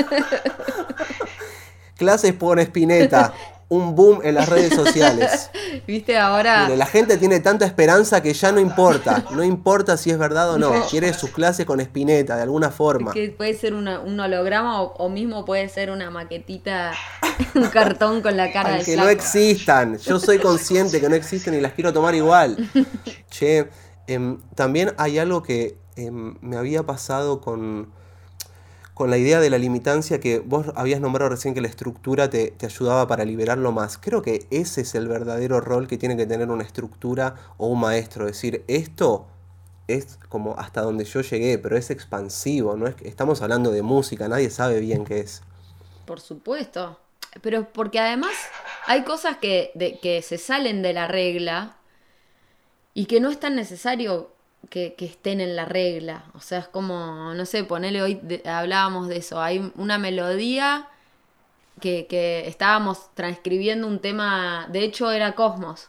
[2.00, 3.34] Clases por Spinetta
[3.70, 5.48] un boom en las redes sociales.
[5.86, 6.68] Viste, ahora.
[6.68, 9.24] la gente tiene tanta esperanza que ya no importa.
[9.30, 10.72] No importa si es verdad o no.
[10.88, 13.12] Quiere sus clases con espineta, de alguna forma.
[13.12, 16.92] Que puede ser un holograma o, mismo puede ser una maquetita,
[17.54, 19.98] un cartón con la cara de Que no existan.
[19.98, 22.56] Yo soy consciente que no existen y las quiero tomar igual.
[23.30, 23.68] Che,
[24.08, 27.92] em, también hay algo que em, me había pasado con
[29.00, 32.52] con la idea de la limitancia que vos habías nombrado recién que la estructura te,
[32.60, 33.96] ayudaba para liberarlo más.
[33.96, 37.80] Creo que ese es el verdadero rol que tiene que tener una estructura o un
[37.80, 38.26] maestro.
[38.26, 39.26] Es decir, esto
[39.88, 44.28] es como hasta donde yo llegué, pero es expansivo, no es estamos hablando de música,
[44.28, 45.40] nadie sabe bien qué es.
[46.04, 47.00] Por supuesto.
[47.40, 48.34] Pero porque además
[48.86, 51.78] hay cosas que, que se salen de la regla
[52.92, 54.30] y que no es tan necesario
[54.68, 56.24] que, estén en la regla.
[56.34, 59.40] O sea, es como, no sé, ponele hoy, hablábamos de eso.
[59.40, 60.88] Hay una melodía
[61.80, 65.88] que, que, estábamos transcribiendo un tema, de hecho era Cosmos,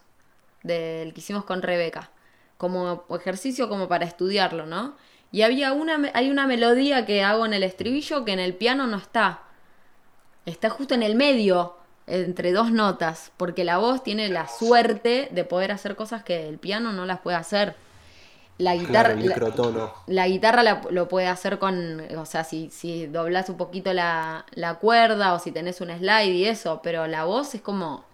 [0.64, 2.12] del que hicimos con Rebeca,
[2.58, 4.96] como ejercicio como para estudiarlo, ¿no?
[5.32, 8.88] Y había una, hay una melodía que hago en el estribillo que en el piano
[8.88, 9.44] no está.
[10.46, 11.78] Está justo en el medio.
[12.08, 16.58] entre dos notas, porque la voz tiene la suerte de poder hacer cosas que el
[16.58, 17.76] piano no las puede hacer.
[18.62, 19.16] La guitarra,
[20.08, 24.76] la, guitarra lo puede hacer con, o sea, si, si doblas un poquito la, la
[24.76, 28.06] cuerda o si tenés un slide y eso, pero la voz es como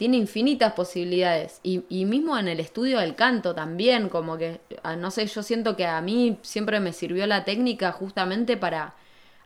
[0.00, 1.60] tiene infinitas posibilidades.
[1.62, 5.42] Y, y, mismo en el estudio del canto también, como que, ah, no sé, yo
[5.42, 8.94] siento que a mí siempre me sirvió la técnica justamente para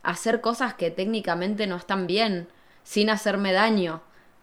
[0.04, 2.46] hacer cosas que técnicamente no están bien,
[2.84, 4.02] sin hacerme daño.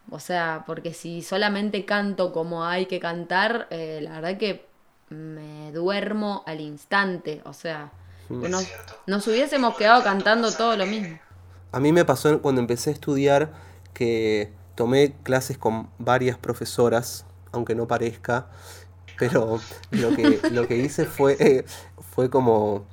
[0.09, 4.65] O sea, porque si solamente canto como hay que cantar, eh, la verdad que
[5.11, 7.41] me duermo al instante.
[7.45, 7.91] O sea,
[8.29, 8.67] nos,
[9.05, 11.19] nos hubiésemos quedado cantando todo lo mismo.
[11.71, 13.53] A mí me pasó cuando empecé a estudiar
[13.93, 18.47] que tomé clases con varias profesoras, aunque no parezca,
[19.19, 19.59] pero
[19.91, 21.65] lo que, lo que hice fue,
[22.15, 22.85] fue como,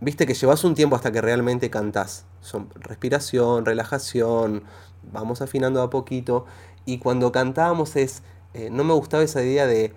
[0.00, 2.24] viste que llevas un tiempo hasta que realmente cantás.
[2.40, 4.64] Son respiración, relajación,
[5.12, 6.46] vamos afinando a poquito.
[6.84, 8.22] Y cuando cantábamos es,
[8.54, 9.92] eh, no me gustaba esa idea de,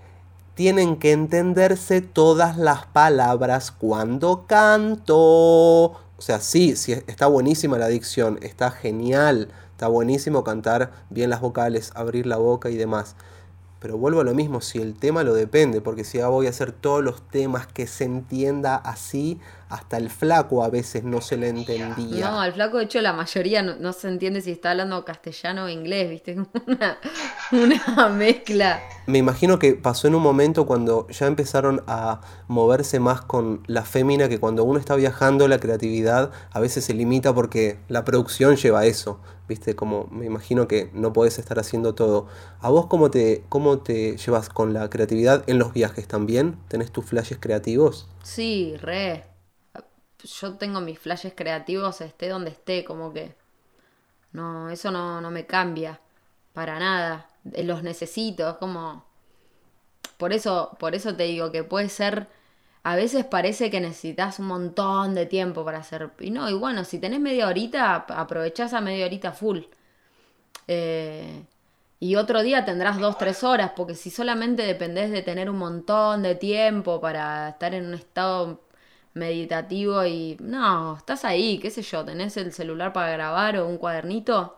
[0.55, 5.15] tienen que entenderse todas las palabras cuando canto.
[5.15, 11.41] O sea, sí, sí, está buenísima la dicción, está genial Está buenísimo cantar bien las
[11.41, 13.15] vocales, abrir la boca y demás.
[13.79, 16.51] Pero vuelvo a lo mismo, si el tema lo depende, porque si ya voy a
[16.51, 19.41] hacer todos los temas que se entienda así,
[19.73, 22.29] hasta el flaco a veces no se le entendía.
[22.29, 25.69] No, al flaco de hecho la mayoría no, se entiende si está hablando castellano o
[25.69, 26.38] inglés, ¿viste?
[26.67, 26.99] Una,
[27.51, 28.83] una mezcla.
[29.07, 33.83] Me imagino que pasó en un momento cuando ya empezaron a moverse más con la
[33.83, 38.55] fémina, que cuando uno está viajando la creatividad a veces se limita porque la producción
[38.55, 39.19] lleva eso.
[39.47, 39.75] ¿viste?
[39.75, 42.27] Como me imagino que no podés estar haciendo todo.
[42.62, 46.57] ¿A vos cómo te, cómo te llevas con la creatividad en los viajes también?
[46.67, 48.07] ¿Tenés tus flashes creativos?
[48.23, 49.32] Sí, re.
[50.23, 53.36] Yo tengo mis flashes creativos, esté donde esté, como que...
[54.31, 55.99] No, eso no, no me cambia
[56.53, 57.29] para nada.
[57.43, 59.05] Los necesito, es como...
[60.17, 62.27] Por eso, por eso te digo que puede ser
[62.83, 66.12] a veces parece que necesitas un montón de tiempo para hacer.
[66.19, 69.62] Y no, y bueno, si tenés media horita, aprovechás a media horita full.
[70.67, 71.45] Eh,
[71.99, 76.23] y otro día tendrás dos, tres horas, porque si solamente dependés de tener un montón
[76.23, 78.62] de tiempo para estar en un estado
[79.13, 83.78] meditativo y no, estás ahí, qué sé yo, tenés el celular para grabar o un
[83.78, 84.58] cuadernito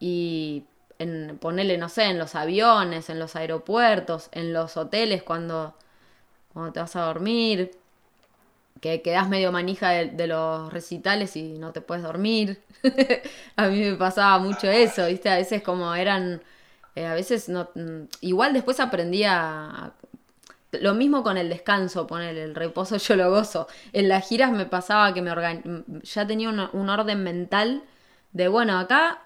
[0.00, 0.64] y
[0.98, 5.74] en, ponele, no sé, en los aviones, en los aeropuertos, en los hoteles cuando
[6.58, 7.70] cuando te vas a dormir,
[8.80, 12.60] que quedas medio manija de, los recitales y no te puedes dormir.
[13.56, 15.28] a mí me pasaba mucho eso, ¿viste?
[15.30, 16.42] A veces como eran,
[16.96, 17.70] eh, a veces no...
[17.76, 19.92] Mm, igual después aprendí a...
[20.72, 23.68] Lo mismo con el descanso, poner el reposo yo lo gozo.
[23.92, 25.32] En las giras me pasaba que me
[26.02, 27.82] ya tenía un orden mental
[28.32, 29.22] de, bueno, acá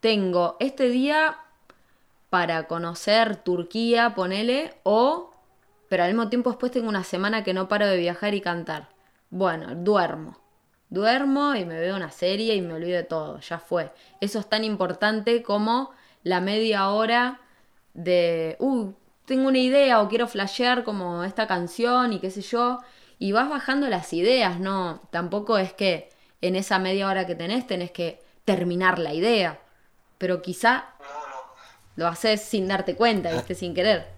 [0.00, 1.38] tengo este día
[2.28, 5.32] para conocer Turquía, ponele, o
[5.88, 8.88] pero al mismo tiempo después tengo una semana que no paro de viajar y cantar.
[9.28, 10.38] Bueno, duermo.
[10.88, 13.92] Duermo y me veo una serie y me olvido de todo, ya fue.
[14.20, 15.90] Eso es tan importante como
[16.22, 17.40] la media hora
[17.92, 18.92] de, uh,
[19.24, 22.80] tengo una idea o quiero flashear como esta canción y qué sé yo,
[23.18, 27.66] y vas bajando las ideas, no, tampoco es que en esa media hora que tenés
[27.66, 29.60] tenés que terminar la idea,
[30.18, 30.86] pero quizá
[31.96, 33.54] lo haces sin darte cuenta, ¿viste?
[33.54, 34.08] Sin querer.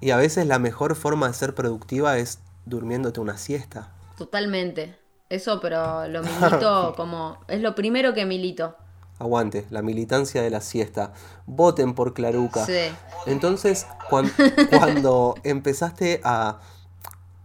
[0.00, 3.88] Y a veces la mejor forma de ser productiva es durmiéndote una siesta.
[4.18, 4.96] Totalmente.
[5.28, 7.38] Eso, pero lo milito como...
[7.48, 8.76] Es lo primero que milito.
[9.18, 11.12] Aguante, la militancia de la siesta.
[11.46, 12.66] Voten por Claruca.
[12.66, 12.90] Sí.
[13.26, 13.86] Entonces,
[14.70, 16.60] cuando, empezaste a,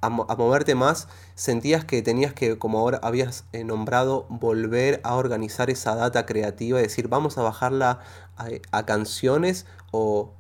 [0.02, 5.70] a, moverte más, sentías que tenías que, como ahora habías eh, nombrado, volver a organizar
[5.70, 8.00] esa data creativa, es decir, vamos a bajarla
[8.38, 10.32] a, a canciones o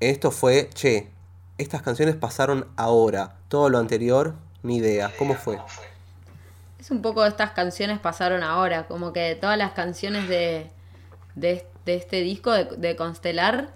[0.00, 1.10] esto fue, che,
[1.58, 5.12] estas canciones pasaron ahora, todo lo anterior, ni idea.
[5.18, 5.58] ¿Cómo fue?
[6.78, 10.70] Es un poco estas canciones pasaron ahora, como que todas las canciones de,
[11.34, 13.70] de, este disco de, Constelar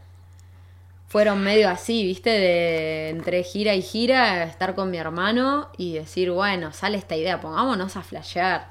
[1.09, 6.31] fueron medio así, viste, de entre gira y gira, estar con mi hermano y decir,
[6.31, 8.69] bueno, sale esta idea, pongámonos a flashear,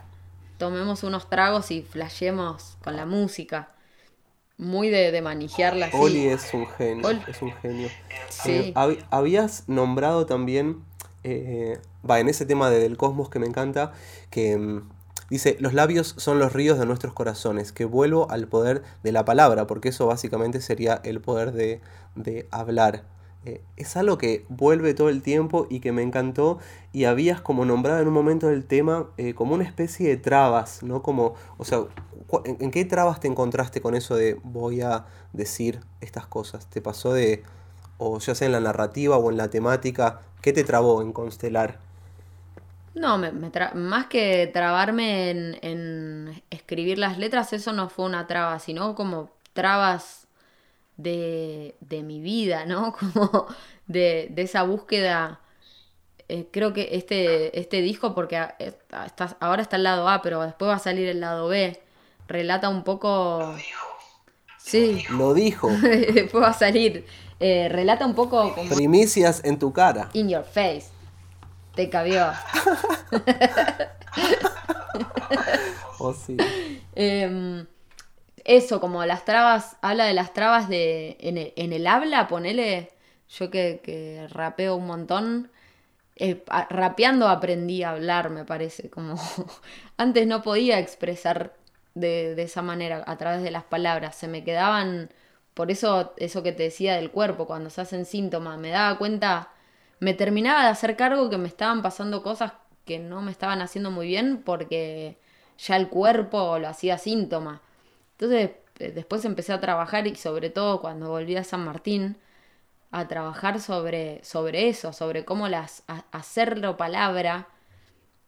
[0.57, 3.69] tomemos unos tragos y flashemos con la música.
[4.57, 7.89] Muy de, de manejarla Oli es un genio, es un genio.
[8.45, 8.73] Eh,
[9.09, 10.83] habías nombrado también,
[11.23, 11.79] eh,
[12.09, 13.93] va, en ese tema de, del cosmos que me encanta,
[14.29, 14.89] que mm,
[15.29, 19.25] dice, los labios son los ríos de nuestros corazones, que vuelvo al poder de la
[19.25, 21.81] palabra, porque eso básicamente sería el poder de,
[22.15, 23.05] de hablar.
[23.45, 26.59] eh, es algo que vuelve todo el tiempo y que me encantó
[26.91, 30.83] y habías como nombrado en un momento del tema eh, como una especie de trabas,
[30.83, 31.01] ¿no?
[31.01, 31.79] Como, o sea,
[32.45, 36.69] ¿en, en qué trabas te encontraste con eso de voy a decir estas cosas?
[36.69, 37.43] ¿Te pasó de,
[38.01, 41.79] o ya sea en la narrativa o en la temática, qué te trabó en constelar?
[42.93, 48.05] No, me, me tra- más que trabarme en, en escribir las letras, eso no fue
[48.05, 50.27] una traba, sino como trabas
[50.97, 52.93] de, de mi vida, ¿no?
[52.99, 53.47] Como
[53.87, 55.41] de, de esa búsqueda.
[56.29, 60.21] Eh, creo que este, este disco, porque a- está- está- ahora está el lado A,
[60.23, 61.81] pero después va a salir el lado B,
[62.27, 63.55] relata un poco...
[64.57, 65.69] Sí, Lo dijo,
[66.13, 67.05] después va a salir.
[67.41, 70.09] Eh, relata un poco como primicias en tu cara.
[70.13, 70.85] in your face.
[71.75, 72.31] Te cabió.
[76.03, 76.35] Oh, sí.
[76.95, 77.65] Em,
[78.43, 82.91] eso, como las trabas, habla de las trabas de en el, en el habla, ponele,
[83.29, 85.51] yo que, que rapeo un montón,
[86.15, 89.15] eh, rapeando aprendí a hablar, me parece, como
[89.97, 91.53] antes no podía expresar
[91.93, 95.11] de, de esa manera, a través de las palabras, se me quedaban,
[95.53, 99.49] por eso eso que te decía del cuerpo, cuando se hacen síntomas, me daba cuenta,
[99.99, 102.53] me terminaba de hacer cargo que me estaban pasando cosas
[102.85, 105.17] que no me estaban haciendo muy bien porque
[105.57, 107.61] ya el cuerpo lo hacía síntoma.
[108.13, 112.17] Entonces eh, después empecé a trabajar y sobre todo cuando volví a San Martín,
[112.91, 117.47] a trabajar sobre, sobre eso, sobre cómo las, hacerlo palabra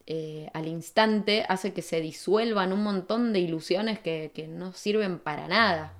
[0.05, 5.19] eh, al instante hace que se disuelvan un montón de ilusiones que, que no sirven
[5.19, 5.93] para nada.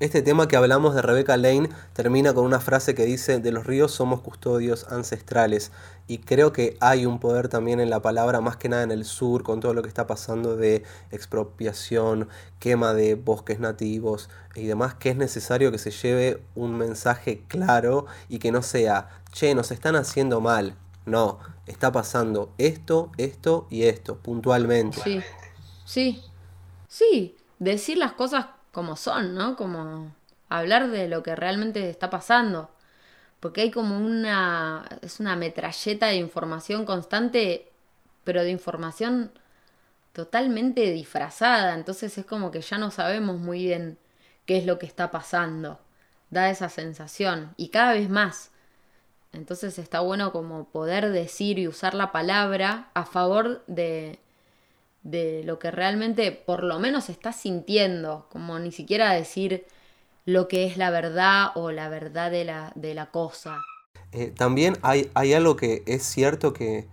[0.00, 3.64] Este tema que hablamos de Rebecca Lane termina con una frase que dice, de los
[3.64, 5.70] ríos somos custodios ancestrales.
[6.08, 9.04] Y creo que hay un poder también en la palabra, más que nada en el
[9.04, 12.28] sur, con todo lo que está pasando de expropiación,
[12.58, 18.06] quema de bosques nativos y demás, que es necesario que se lleve un mensaje claro
[18.28, 20.74] y que no sea, che, nos están haciendo mal.
[21.06, 25.00] No, está pasando esto, esto y esto, puntualmente.
[25.04, 25.20] Sí,
[25.84, 26.22] sí,
[26.88, 29.56] sí, decir las cosas como son, ¿no?
[29.56, 30.14] Como
[30.50, 32.70] hablar de lo que realmente está pasando.
[33.40, 37.72] Porque hay como una, es una metralleta de información constante,
[38.24, 39.32] pero de información
[40.12, 41.74] totalmente disfrazada.
[41.74, 43.98] Entonces es como que ya no sabemos muy bien
[44.46, 45.80] qué es lo que está pasando.
[46.30, 47.54] Da esa sensación.
[47.56, 48.50] Y cada vez más.
[49.32, 54.20] Entonces está bueno como poder decir y usar la palabra a favor de,
[55.04, 59.66] de lo que realmente por lo menos estás sintiendo, como ni siquiera decir
[60.24, 63.62] lo que es la verdad o la verdad de la, de la cosa.
[64.12, 66.88] Eh, también hay, hay algo que es cierto que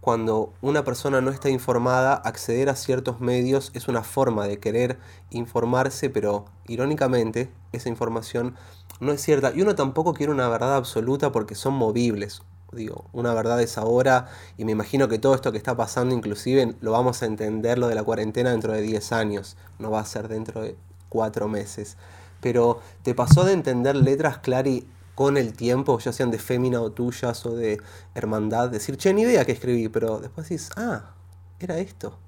[0.00, 4.98] cuando una persona no está informada, acceder a ciertos medios es una forma de querer
[5.30, 8.54] informarse, pero irónicamente esa información
[9.00, 9.52] no es cierta.
[9.54, 12.42] Y uno tampoco quiere una verdad absoluta porque son movibles.
[12.72, 16.74] Digo, una verdad es ahora y me imagino que todo esto que está pasando inclusive
[16.80, 20.04] lo vamos a entender lo de la cuarentena dentro de 10 años, no va a
[20.04, 20.76] ser dentro de
[21.08, 21.96] 4 meses.
[22.40, 26.90] Pero ¿te pasó de entender letras, Clary, con el tiempo, ya sean de fémina o
[26.90, 27.80] tuyas o de
[28.14, 28.68] hermandad?
[28.68, 31.12] Decir, che, ni idea que escribí, pero después dices, ah,
[31.60, 32.18] era esto.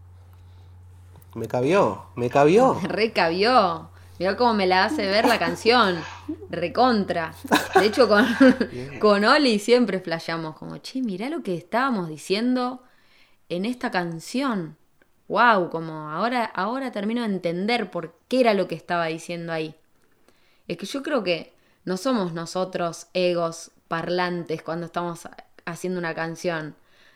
[1.34, 2.78] Me cabió, me cabió.
[2.82, 3.90] Recabió.
[4.18, 6.02] Mirá cómo me la hace ver la canción.
[6.50, 7.32] Recontra.
[7.78, 8.26] De hecho, con,
[9.00, 12.82] con Oli siempre flasheamos como, che, mirá lo que estábamos diciendo
[13.48, 14.76] en esta canción.
[15.28, 19.74] Wow, como ahora, ahora termino de entender por qué era lo que estaba diciendo ahí.
[20.66, 21.54] Es que yo creo que
[21.84, 25.28] no somos nosotros egos parlantes cuando estamos
[25.64, 26.74] haciendo una canción.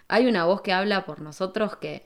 [0.09, 2.05] Hay una voz que habla por nosotros que,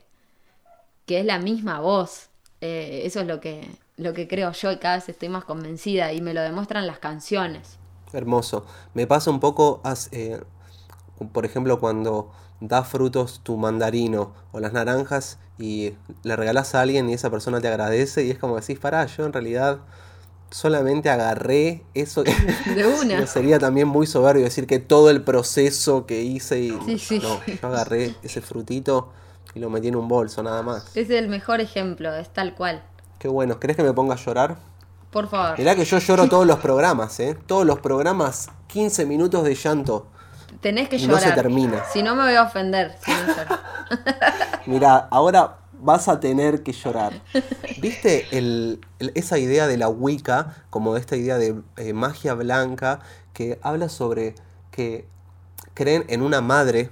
[1.05, 2.29] que es la misma voz.
[2.61, 6.13] Eh, eso es lo que, lo que creo yo y cada vez estoy más convencida
[6.13, 7.77] y me lo demuestran las canciones.
[8.13, 8.65] Hermoso.
[8.93, 9.81] Me pasa un poco,
[10.11, 10.39] eh,
[11.33, 17.09] por ejemplo, cuando da frutos tu mandarino o las naranjas y le regalas a alguien
[17.09, 19.79] y esa persona te agradece y es como decís, pará, yo en realidad
[20.51, 22.23] solamente agarré eso.
[22.75, 23.19] De una.
[23.19, 27.19] No, sería también muy soberbio decir que todo el proceso que hice y Sí, sí.
[27.19, 29.11] no, yo agarré ese frutito
[29.55, 30.95] y lo metí en un bolso nada más.
[30.95, 32.83] Es el mejor ejemplo, es tal cual.
[33.19, 34.57] Qué bueno, ¿crees que me ponga a llorar?
[35.11, 35.57] Por favor.
[35.57, 37.35] Mirá que yo lloro todos los programas, ¿eh?
[37.47, 40.07] Todos los programas, 15 minutos de llanto.
[40.61, 41.29] Tenés que Y no llorar.
[41.29, 41.83] se termina.
[41.91, 42.95] Si no me voy a ofender.
[43.03, 43.57] Si no lloro.
[44.65, 47.13] Mira, ahora vas a tener que llorar.
[47.79, 52.99] ¿Viste el- el- esa idea de la Wicca, como esta idea de eh, magia blanca,
[53.33, 54.35] que habla sobre
[54.71, 55.07] que
[55.73, 56.91] creen en una madre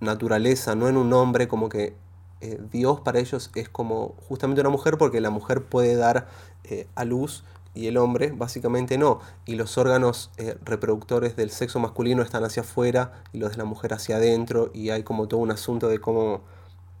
[0.00, 1.94] naturaleza, no en un hombre, como que
[2.42, 6.26] eh, Dios para ellos es como justamente una mujer, porque la mujer puede dar
[6.64, 9.20] eh, a luz y el hombre básicamente no.
[9.46, 13.64] Y los órganos eh, reproductores del sexo masculino están hacia afuera y los de la
[13.64, 16.42] mujer hacia adentro y hay como todo un asunto de cómo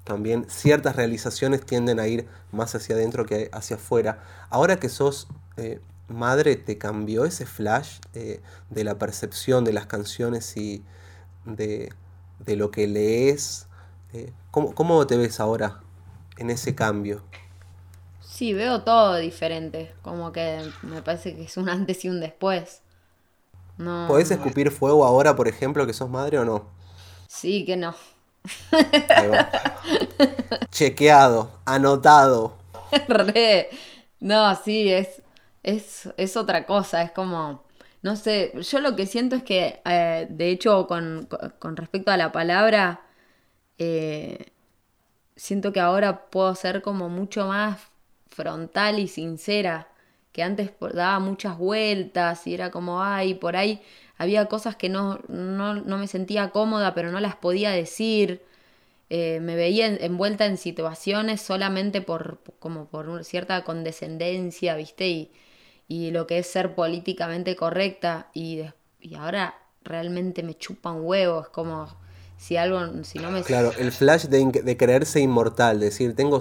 [0.04, 4.22] también ciertas realizaciones tienden a ir más hacia adentro que hacia afuera.
[4.48, 5.26] Ahora que sos
[6.08, 10.84] madre, ¿te cambió ese flash de la percepción de las canciones y
[11.44, 11.92] de,
[12.46, 13.66] lo que lees?
[14.52, 15.80] ¿Cómo, ¿Cómo te ves ahora
[16.36, 17.24] en ese cambio?
[18.20, 19.92] Sí, veo todo diferente.
[20.02, 22.82] Como que me parece que es un antes y un después.
[23.78, 26.66] No, ¿Podés escupir fuego ahora, por ejemplo, que sos madre o no?
[27.26, 27.94] Sí, que no.
[30.70, 32.56] Chequeado, anotado.
[33.08, 33.70] Re.
[34.20, 35.22] No, sí, es,
[35.62, 37.02] es, es, otra cosa.
[37.02, 37.64] Es como.
[38.02, 41.28] No sé, yo lo que siento es que, eh, de hecho, con,
[41.58, 43.00] con, respecto a la palabra,
[43.84, 44.52] eh,
[45.36, 47.80] siento que ahora puedo ser como mucho más
[48.28, 49.88] frontal y sincera,
[50.32, 53.82] que antes daba muchas vueltas y era como, ay, por ahí
[54.18, 58.42] había cosas que no, no, me sentía cómoda, pero no las podía decir.
[59.10, 65.08] Eh, me veía envuelta en situaciones solamente por, como por cierta condescendencia, ¿viste?
[65.08, 65.32] Y,
[65.88, 68.30] y lo que es ser políticamente correcta.
[68.34, 68.62] Y,
[69.00, 69.54] y ahora
[69.84, 71.88] realmente me chupan huevos, como
[72.42, 73.42] si algo, si no me...
[73.42, 76.40] Claro, el flash de, de creerse inmortal, decir, tengo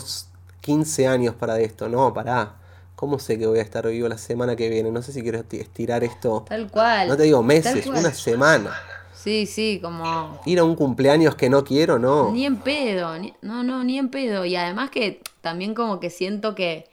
[0.62, 1.88] 15 años para esto.
[1.90, 2.56] No, pará.
[2.96, 4.90] ¿Cómo sé que voy a estar vivo la semana que viene?
[4.90, 6.44] No sé si quiero estirar esto.
[6.50, 7.08] Tal cual.
[7.08, 8.74] No te digo meses, una semana.
[9.14, 10.42] Sí, sí, como...
[10.48, 12.32] Ir a un cumpleaños que no quiero, no.
[12.32, 13.12] Ni en pedo,
[13.44, 14.44] no, no, ni en pedo.
[14.44, 16.90] Y además que también como que siento que,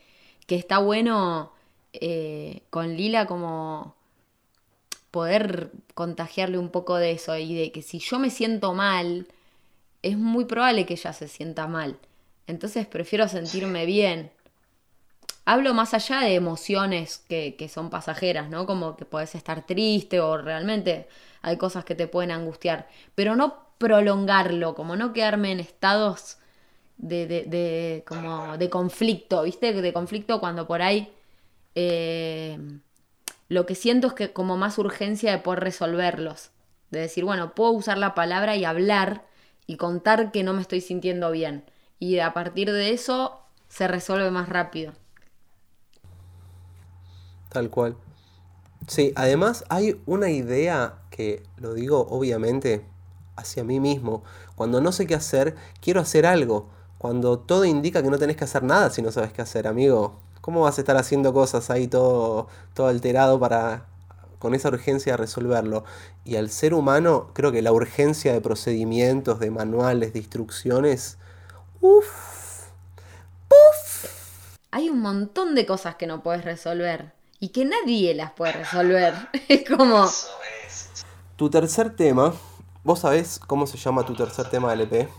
[0.47, 1.51] que está bueno
[1.95, 3.95] eh, con Lila como
[5.19, 9.27] poder contagiarle un poco de eso y de que si yo me siento mal,
[10.01, 11.99] es muy probable que ella se sienta mal.
[12.47, 14.31] Entonces prefiero sentirme bien.
[15.45, 18.65] Hablo más allá de emociones que, son pasajeras, ¿no?
[18.65, 21.09] Como que puedes estar triste o realmente
[21.43, 22.87] hay cosas que te pueden angustiar.
[23.17, 26.39] Pero no prolongarlo, como no quedarme en estados
[26.97, 29.73] de, de, como de conflicto, ¿viste?
[29.73, 31.13] De conflicto cuando por ahí
[31.75, 32.57] eh,
[33.49, 36.51] lo que siento es que como más urgencia de poder resolverlos.
[36.91, 39.25] De decir, bueno, puedo usar la palabra y hablar
[39.67, 41.65] y contar que no me estoy sintiendo bien
[41.99, 44.93] y a partir de eso se resuelve más rápido.
[47.49, 47.97] Tal cual.
[48.87, 52.85] Sí, además hay una idea que lo digo obviamente
[53.37, 54.23] hacia mí mismo.
[54.55, 56.69] Cuando no sé qué hacer, quiero hacer algo.
[56.99, 60.19] Cuando todo indica que no tenés que hacer nada si no sabes qué hacer, amigo.
[60.49, 63.85] ¿Cómo vas a estar haciendo cosas ahí todo, todo alterado para
[64.39, 65.85] con esa urgencia resolverlo?
[66.25, 71.19] Y al ser humano, creo que la urgencia de procedimientos, de manuales, de instrucciones,
[71.83, 72.71] Uf.
[73.47, 74.07] Puf.
[74.71, 79.13] Hay un montón de cosas que no puedes resolver y que nadie las puede resolver.
[79.51, 80.09] Es como.
[81.37, 82.33] Tu tercer tema,
[82.85, 85.11] ¿vos sabés cómo se llama tu tercer tema del EP?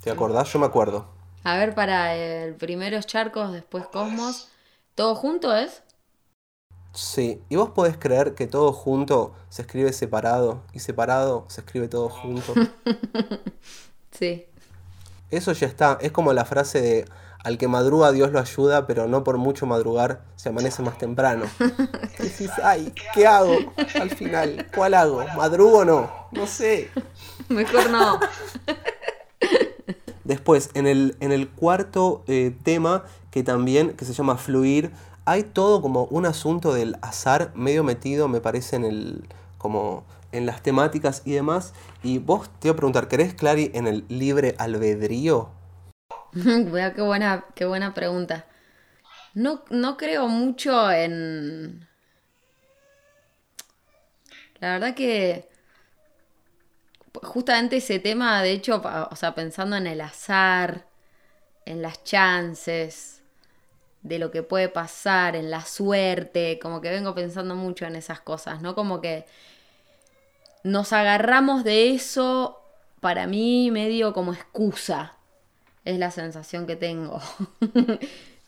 [0.00, 0.52] ¿Te acordás?
[0.52, 1.17] Yo me acuerdo.
[1.48, 4.48] A ver, para el primero es Charcos, después Cosmos.
[4.94, 5.82] ¿Todo junto es?
[6.92, 11.88] Sí, y vos podés creer que todo junto se escribe separado y separado se escribe
[11.88, 12.52] todo junto.
[14.10, 14.44] sí.
[15.30, 15.96] Eso ya está.
[16.02, 17.04] Es como la frase de
[17.42, 21.46] al que madruga Dios lo ayuda, pero no por mucho madrugar se amanece más temprano.
[22.18, 23.56] decís, ay, ¿qué hago
[23.98, 24.66] al final?
[24.74, 25.24] ¿Cuál hago?
[25.34, 26.28] ¿Madrugo o no?
[26.30, 26.90] No sé.
[27.48, 28.20] Mejor no.
[30.28, 34.90] Después, en el, en el cuarto eh, tema, que también, que se llama Fluir,
[35.24, 39.24] hay todo como un asunto del azar medio metido, me parece, en el.
[39.56, 41.72] como en las temáticas y demás.
[42.02, 45.48] Y vos te voy a preguntar, ¿querés, Clary, en el libre albedrío?
[46.34, 48.44] qué buena, qué buena pregunta.
[49.32, 51.88] No, no creo mucho en...
[54.60, 55.48] La verdad que
[57.22, 60.86] justamente ese tema, de hecho, o sea, pensando en el azar,
[61.64, 63.22] en las chances,
[64.02, 68.20] de lo que puede pasar, en la suerte, como que vengo pensando mucho en esas
[68.20, 68.74] cosas, ¿no?
[68.74, 69.26] Como que
[70.64, 72.60] nos agarramos de eso,
[73.00, 75.14] para mí, medio como excusa.
[75.84, 77.20] Es la sensación que tengo.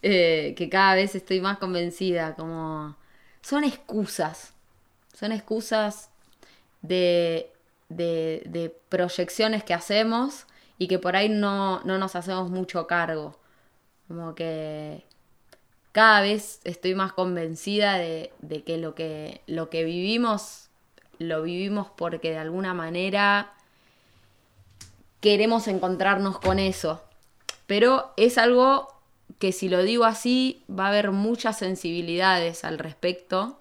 [0.02, 2.96] Eh, que cada vez estoy más convencida, como...
[3.42, 4.54] Son excusas.
[5.12, 6.08] Son excusas
[6.80, 7.52] de,
[7.90, 10.46] de, proyecciones que hacemos
[10.78, 13.38] y que por ahí no, no nos hacemos mucho cargo.
[14.08, 15.04] Como que
[15.92, 20.68] cada vez estoy más convencida de, de que, lo que lo que vivimos
[21.18, 23.52] lo vivimos porque de alguna manera
[25.20, 27.02] queremos encontrarnos con eso.
[27.66, 28.88] Pero es algo
[29.38, 33.58] que si lo digo así va a haber muchas sensibilidades al respecto.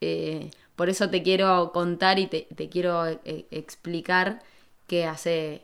[0.00, 0.50] Eh,
[0.80, 4.40] por eso te quiero contar y te, quiero eh, explicar
[4.86, 5.62] que hace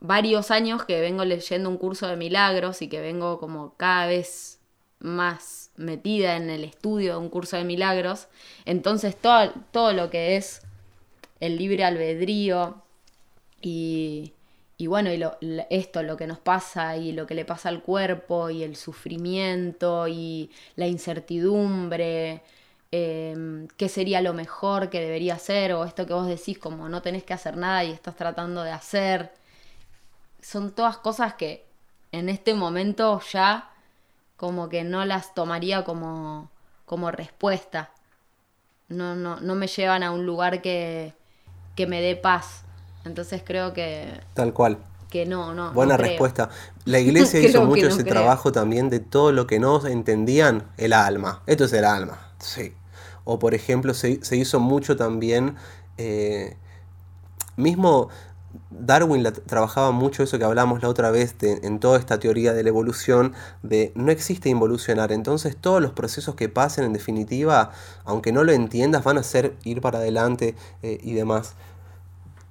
[0.00, 4.58] varios años que vengo leyendo un curso de milagros y que vengo como cada vez
[4.98, 8.26] más metida en el estudio de un curso de milagros.
[8.64, 10.62] Entonces todo, todo lo que es
[11.38, 12.82] el libre albedrío
[13.62, 14.32] y,
[14.76, 15.22] y bueno, y
[15.70, 20.08] esto, lo que nos pasa y lo que le pasa al cuerpo y el sufrimiento
[20.08, 22.42] y la incertidumbre,
[22.92, 27.02] eh, qué sería lo mejor que debería hacer o esto que vos decís como no
[27.02, 29.32] tenés que hacer nada y estás tratando de hacer.
[30.42, 31.64] Son todas cosas que
[32.12, 33.70] en este momento ya
[34.36, 36.50] como que no las tomaría como,
[36.84, 37.90] como respuesta.
[38.88, 41.14] No, no, no me llevan a un lugar que,
[41.76, 42.64] que me dé paz.
[43.04, 44.20] Entonces creo que...
[44.34, 44.78] Tal cual.
[45.10, 45.72] Que no, no.
[45.72, 46.48] Buena respuesta.
[46.86, 51.42] La iglesia hizo mucho ese trabajo también de todo lo que no entendían, el alma.
[51.46, 52.74] Esto es el alma, sí.
[53.24, 55.56] O por ejemplo, se, hizo mucho también,
[55.98, 56.56] eh,
[57.56, 58.08] mismo
[58.70, 62.68] Darwin trabajaba mucho eso que hablamos la otra vez en toda esta teoría de la
[62.68, 67.70] evolución, de no existe involucionar, entonces todos los procesos que pasen en definitiva,
[68.04, 71.54] aunque no lo entiendas, van a ser ir para adelante eh, y demás.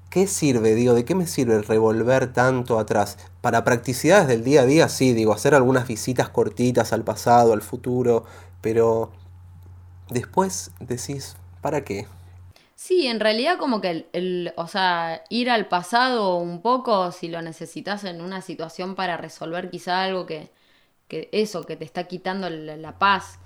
[0.09, 3.17] ¿Qué sirve, digo, de qué me sirve revolver tanto atrás?
[3.41, 7.61] Para practicidades del día a día, sí, digo, hacer algunas visitas cortitas al pasado, al
[7.61, 8.26] futuro,
[8.61, 9.11] pero
[10.10, 12.07] después decís, ¿para qué?
[12.76, 17.41] Sí, en realidad como que el, o sea, ir al pasado un poco si lo
[17.41, 20.49] necesitas en una situación para resolver quizá algo que,
[21.07, 23.39] que eso, que te está quitando la paz,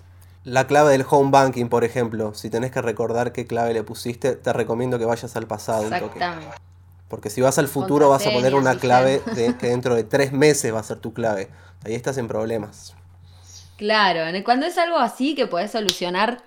[0.45, 4.35] la clave del home banking, por ejemplo, si tenés que recordar qué clave le pusiste,
[4.35, 6.55] te recomiendo que vayas al pasado Exactamente.
[7.07, 10.33] Porque si vas al futuro vas a poner una clave de, que dentro de tres
[10.33, 11.47] meses va a ser tu clave.
[11.85, 12.95] Ahí estás en problemas.
[13.77, 16.41] Claro, cuando es algo así que podés solucionar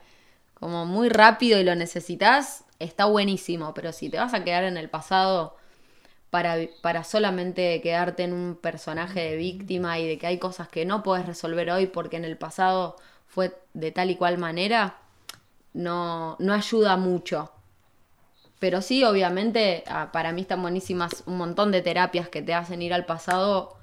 [0.59, 3.75] como muy rápido y lo necesitas, está buenísimo.
[3.75, 5.57] Pero si te vas a quedar en el pasado
[6.31, 10.85] para, para solamente quedarte en un personaje de víctima y de que hay cosas que
[10.85, 12.97] no puedes resolver hoy porque en el pasado
[13.27, 14.97] fue de tal y cual manera,
[15.75, 17.53] no, no ayuda mucho.
[18.59, 22.81] Pero sí, obviamente, ah, para mí están buenísimas un montón de terapias que te hacen
[22.81, 23.77] ir al pasado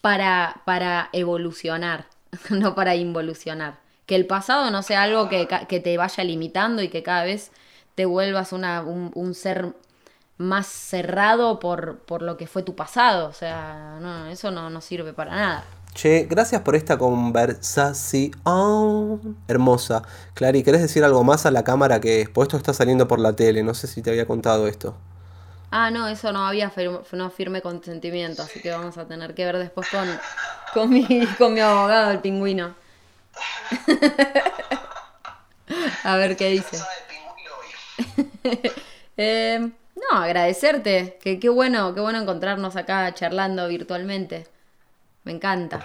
[0.00, 2.06] para, para evolucionar,
[2.50, 3.87] no para involucionar.
[4.08, 7.52] Que el pasado no sea algo que, te vaya limitando y que cada vez
[7.94, 9.74] te vuelvas una, un, ser
[10.38, 13.28] más cerrado por, por, lo que fue tu pasado.
[13.28, 15.64] O sea, no, eso no, no sirve para nada.
[15.94, 18.32] Che, gracias por esta conversación
[19.46, 20.02] hermosa.
[20.34, 23.34] Clary, ¿querés decir algo más a la cámara que después esto está saliendo por la
[23.34, 23.62] tele?
[23.62, 24.96] No sé si te había contado esto.
[25.70, 26.72] Ah, no, eso no había
[27.12, 30.08] no firme consentimiento, así que vamos a tener que ver después con,
[30.72, 32.74] con, mi, con mi abogado, el pingüino.
[36.04, 36.78] a ver qué dice.
[39.16, 44.46] eh, no, agradecerte, que qué bueno, qué bueno encontrarnos acá charlando virtualmente.
[45.24, 45.84] Me encanta.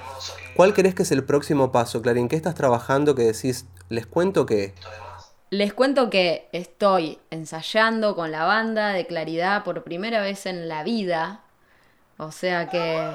[0.55, 2.29] ¿Cuál crees que es el próximo paso, Clarín?
[2.29, 4.73] ¿Qué estás trabajando que decís, les cuento que...
[5.49, 10.83] Les cuento que estoy ensayando con la banda de Claridad por primera vez en la
[10.83, 11.41] vida.
[12.17, 13.11] O sea que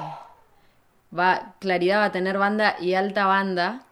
[1.17, 3.85] va, Claridad va a tener banda y alta banda.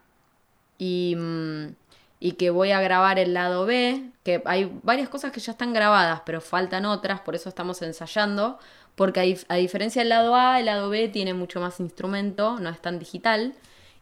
[0.78, 1.76] Y, mm,
[2.20, 5.74] y que voy a grabar el lado B, que hay varias cosas que ya están
[5.74, 8.60] grabadas, pero faltan otras, por eso estamos ensayando
[8.98, 12.82] porque a, diferencia del lado A, el lado B tiene mucho más instrumento, no es
[12.82, 13.54] tan digital,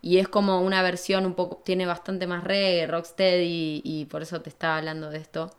[0.01, 4.39] y es como una versión un poco, tiene bastante más reggae, rocksteady, y por eso
[4.39, 5.51] te estaba hablando de esto,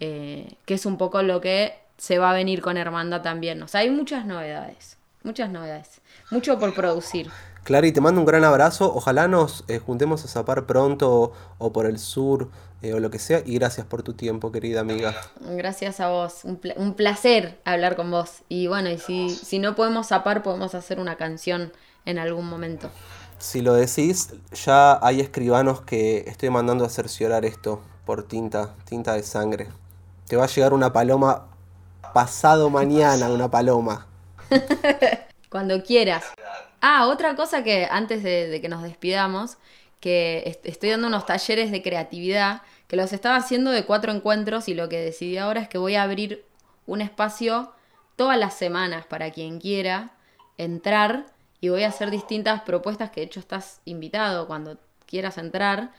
[0.00, 3.62] eh, que es un poco lo que se va a venir con Hermanda también.
[3.62, 6.00] O sea, hay muchas novedades, muchas novedades,
[6.32, 7.30] mucho por producir.
[7.66, 8.94] Clary, te mando un gran abrazo.
[8.94, 12.48] Ojalá nos eh, juntemos a zapar pronto o por el sur
[12.80, 13.42] eh, o lo que sea.
[13.44, 15.16] Y gracias por tu tiempo, querida amiga.
[15.40, 16.44] Gracias a vos.
[16.44, 18.42] Un, placer hablar con vos.
[18.48, 21.72] Y bueno, y si, si no podemos zapar, podemos hacer una canción
[22.04, 22.88] en algún momento.
[23.38, 29.14] Si lo decís, ya hay escribanos que estoy mandando a cerciorar esto por tinta, tinta
[29.14, 29.66] de sangre.
[30.28, 31.48] Te va a llegar una paloma
[32.14, 34.06] pasado mañana, una paloma.
[35.50, 36.22] Cuando quieras.
[36.88, 39.58] Ah, otra cosa que antes de, que nos despidamos,
[39.98, 44.74] que estoy dando unos talleres de creatividad, que los estaba haciendo de cuatro encuentros y
[44.74, 46.44] lo que decidí ahora es que voy a abrir
[46.86, 47.72] un espacio
[48.14, 50.12] todas las semanas para quien quiera
[50.58, 51.26] entrar
[51.60, 55.90] y voy a hacer distintas propuestas que de hecho estás invitado cuando quieras entrar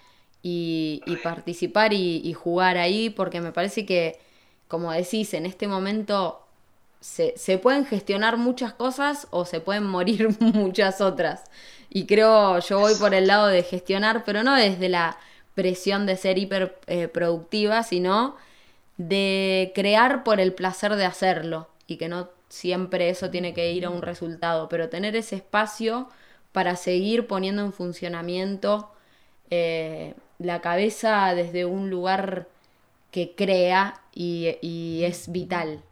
[0.41, 4.21] y, participar y jugar ahí porque me parece que,
[4.69, 6.46] como decís, en este momento
[6.99, 11.43] se, pueden gestionar muchas cosas o se pueden morir muchas otras.
[11.89, 15.17] Y creo, yo voy por el lado de gestionar, pero no desde la
[15.55, 18.35] presión de ser hiper eh, productiva, sino
[18.97, 23.85] de crear por el placer de hacerlo y que no siempre eso tiene que ir
[23.85, 26.09] a un resultado, pero tener ese espacio
[26.51, 28.91] para seguir poniendo en funcionamiento
[29.49, 32.47] eh, la cabeza desde un lugar
[33.11, 35.83] que crea y, y es vital.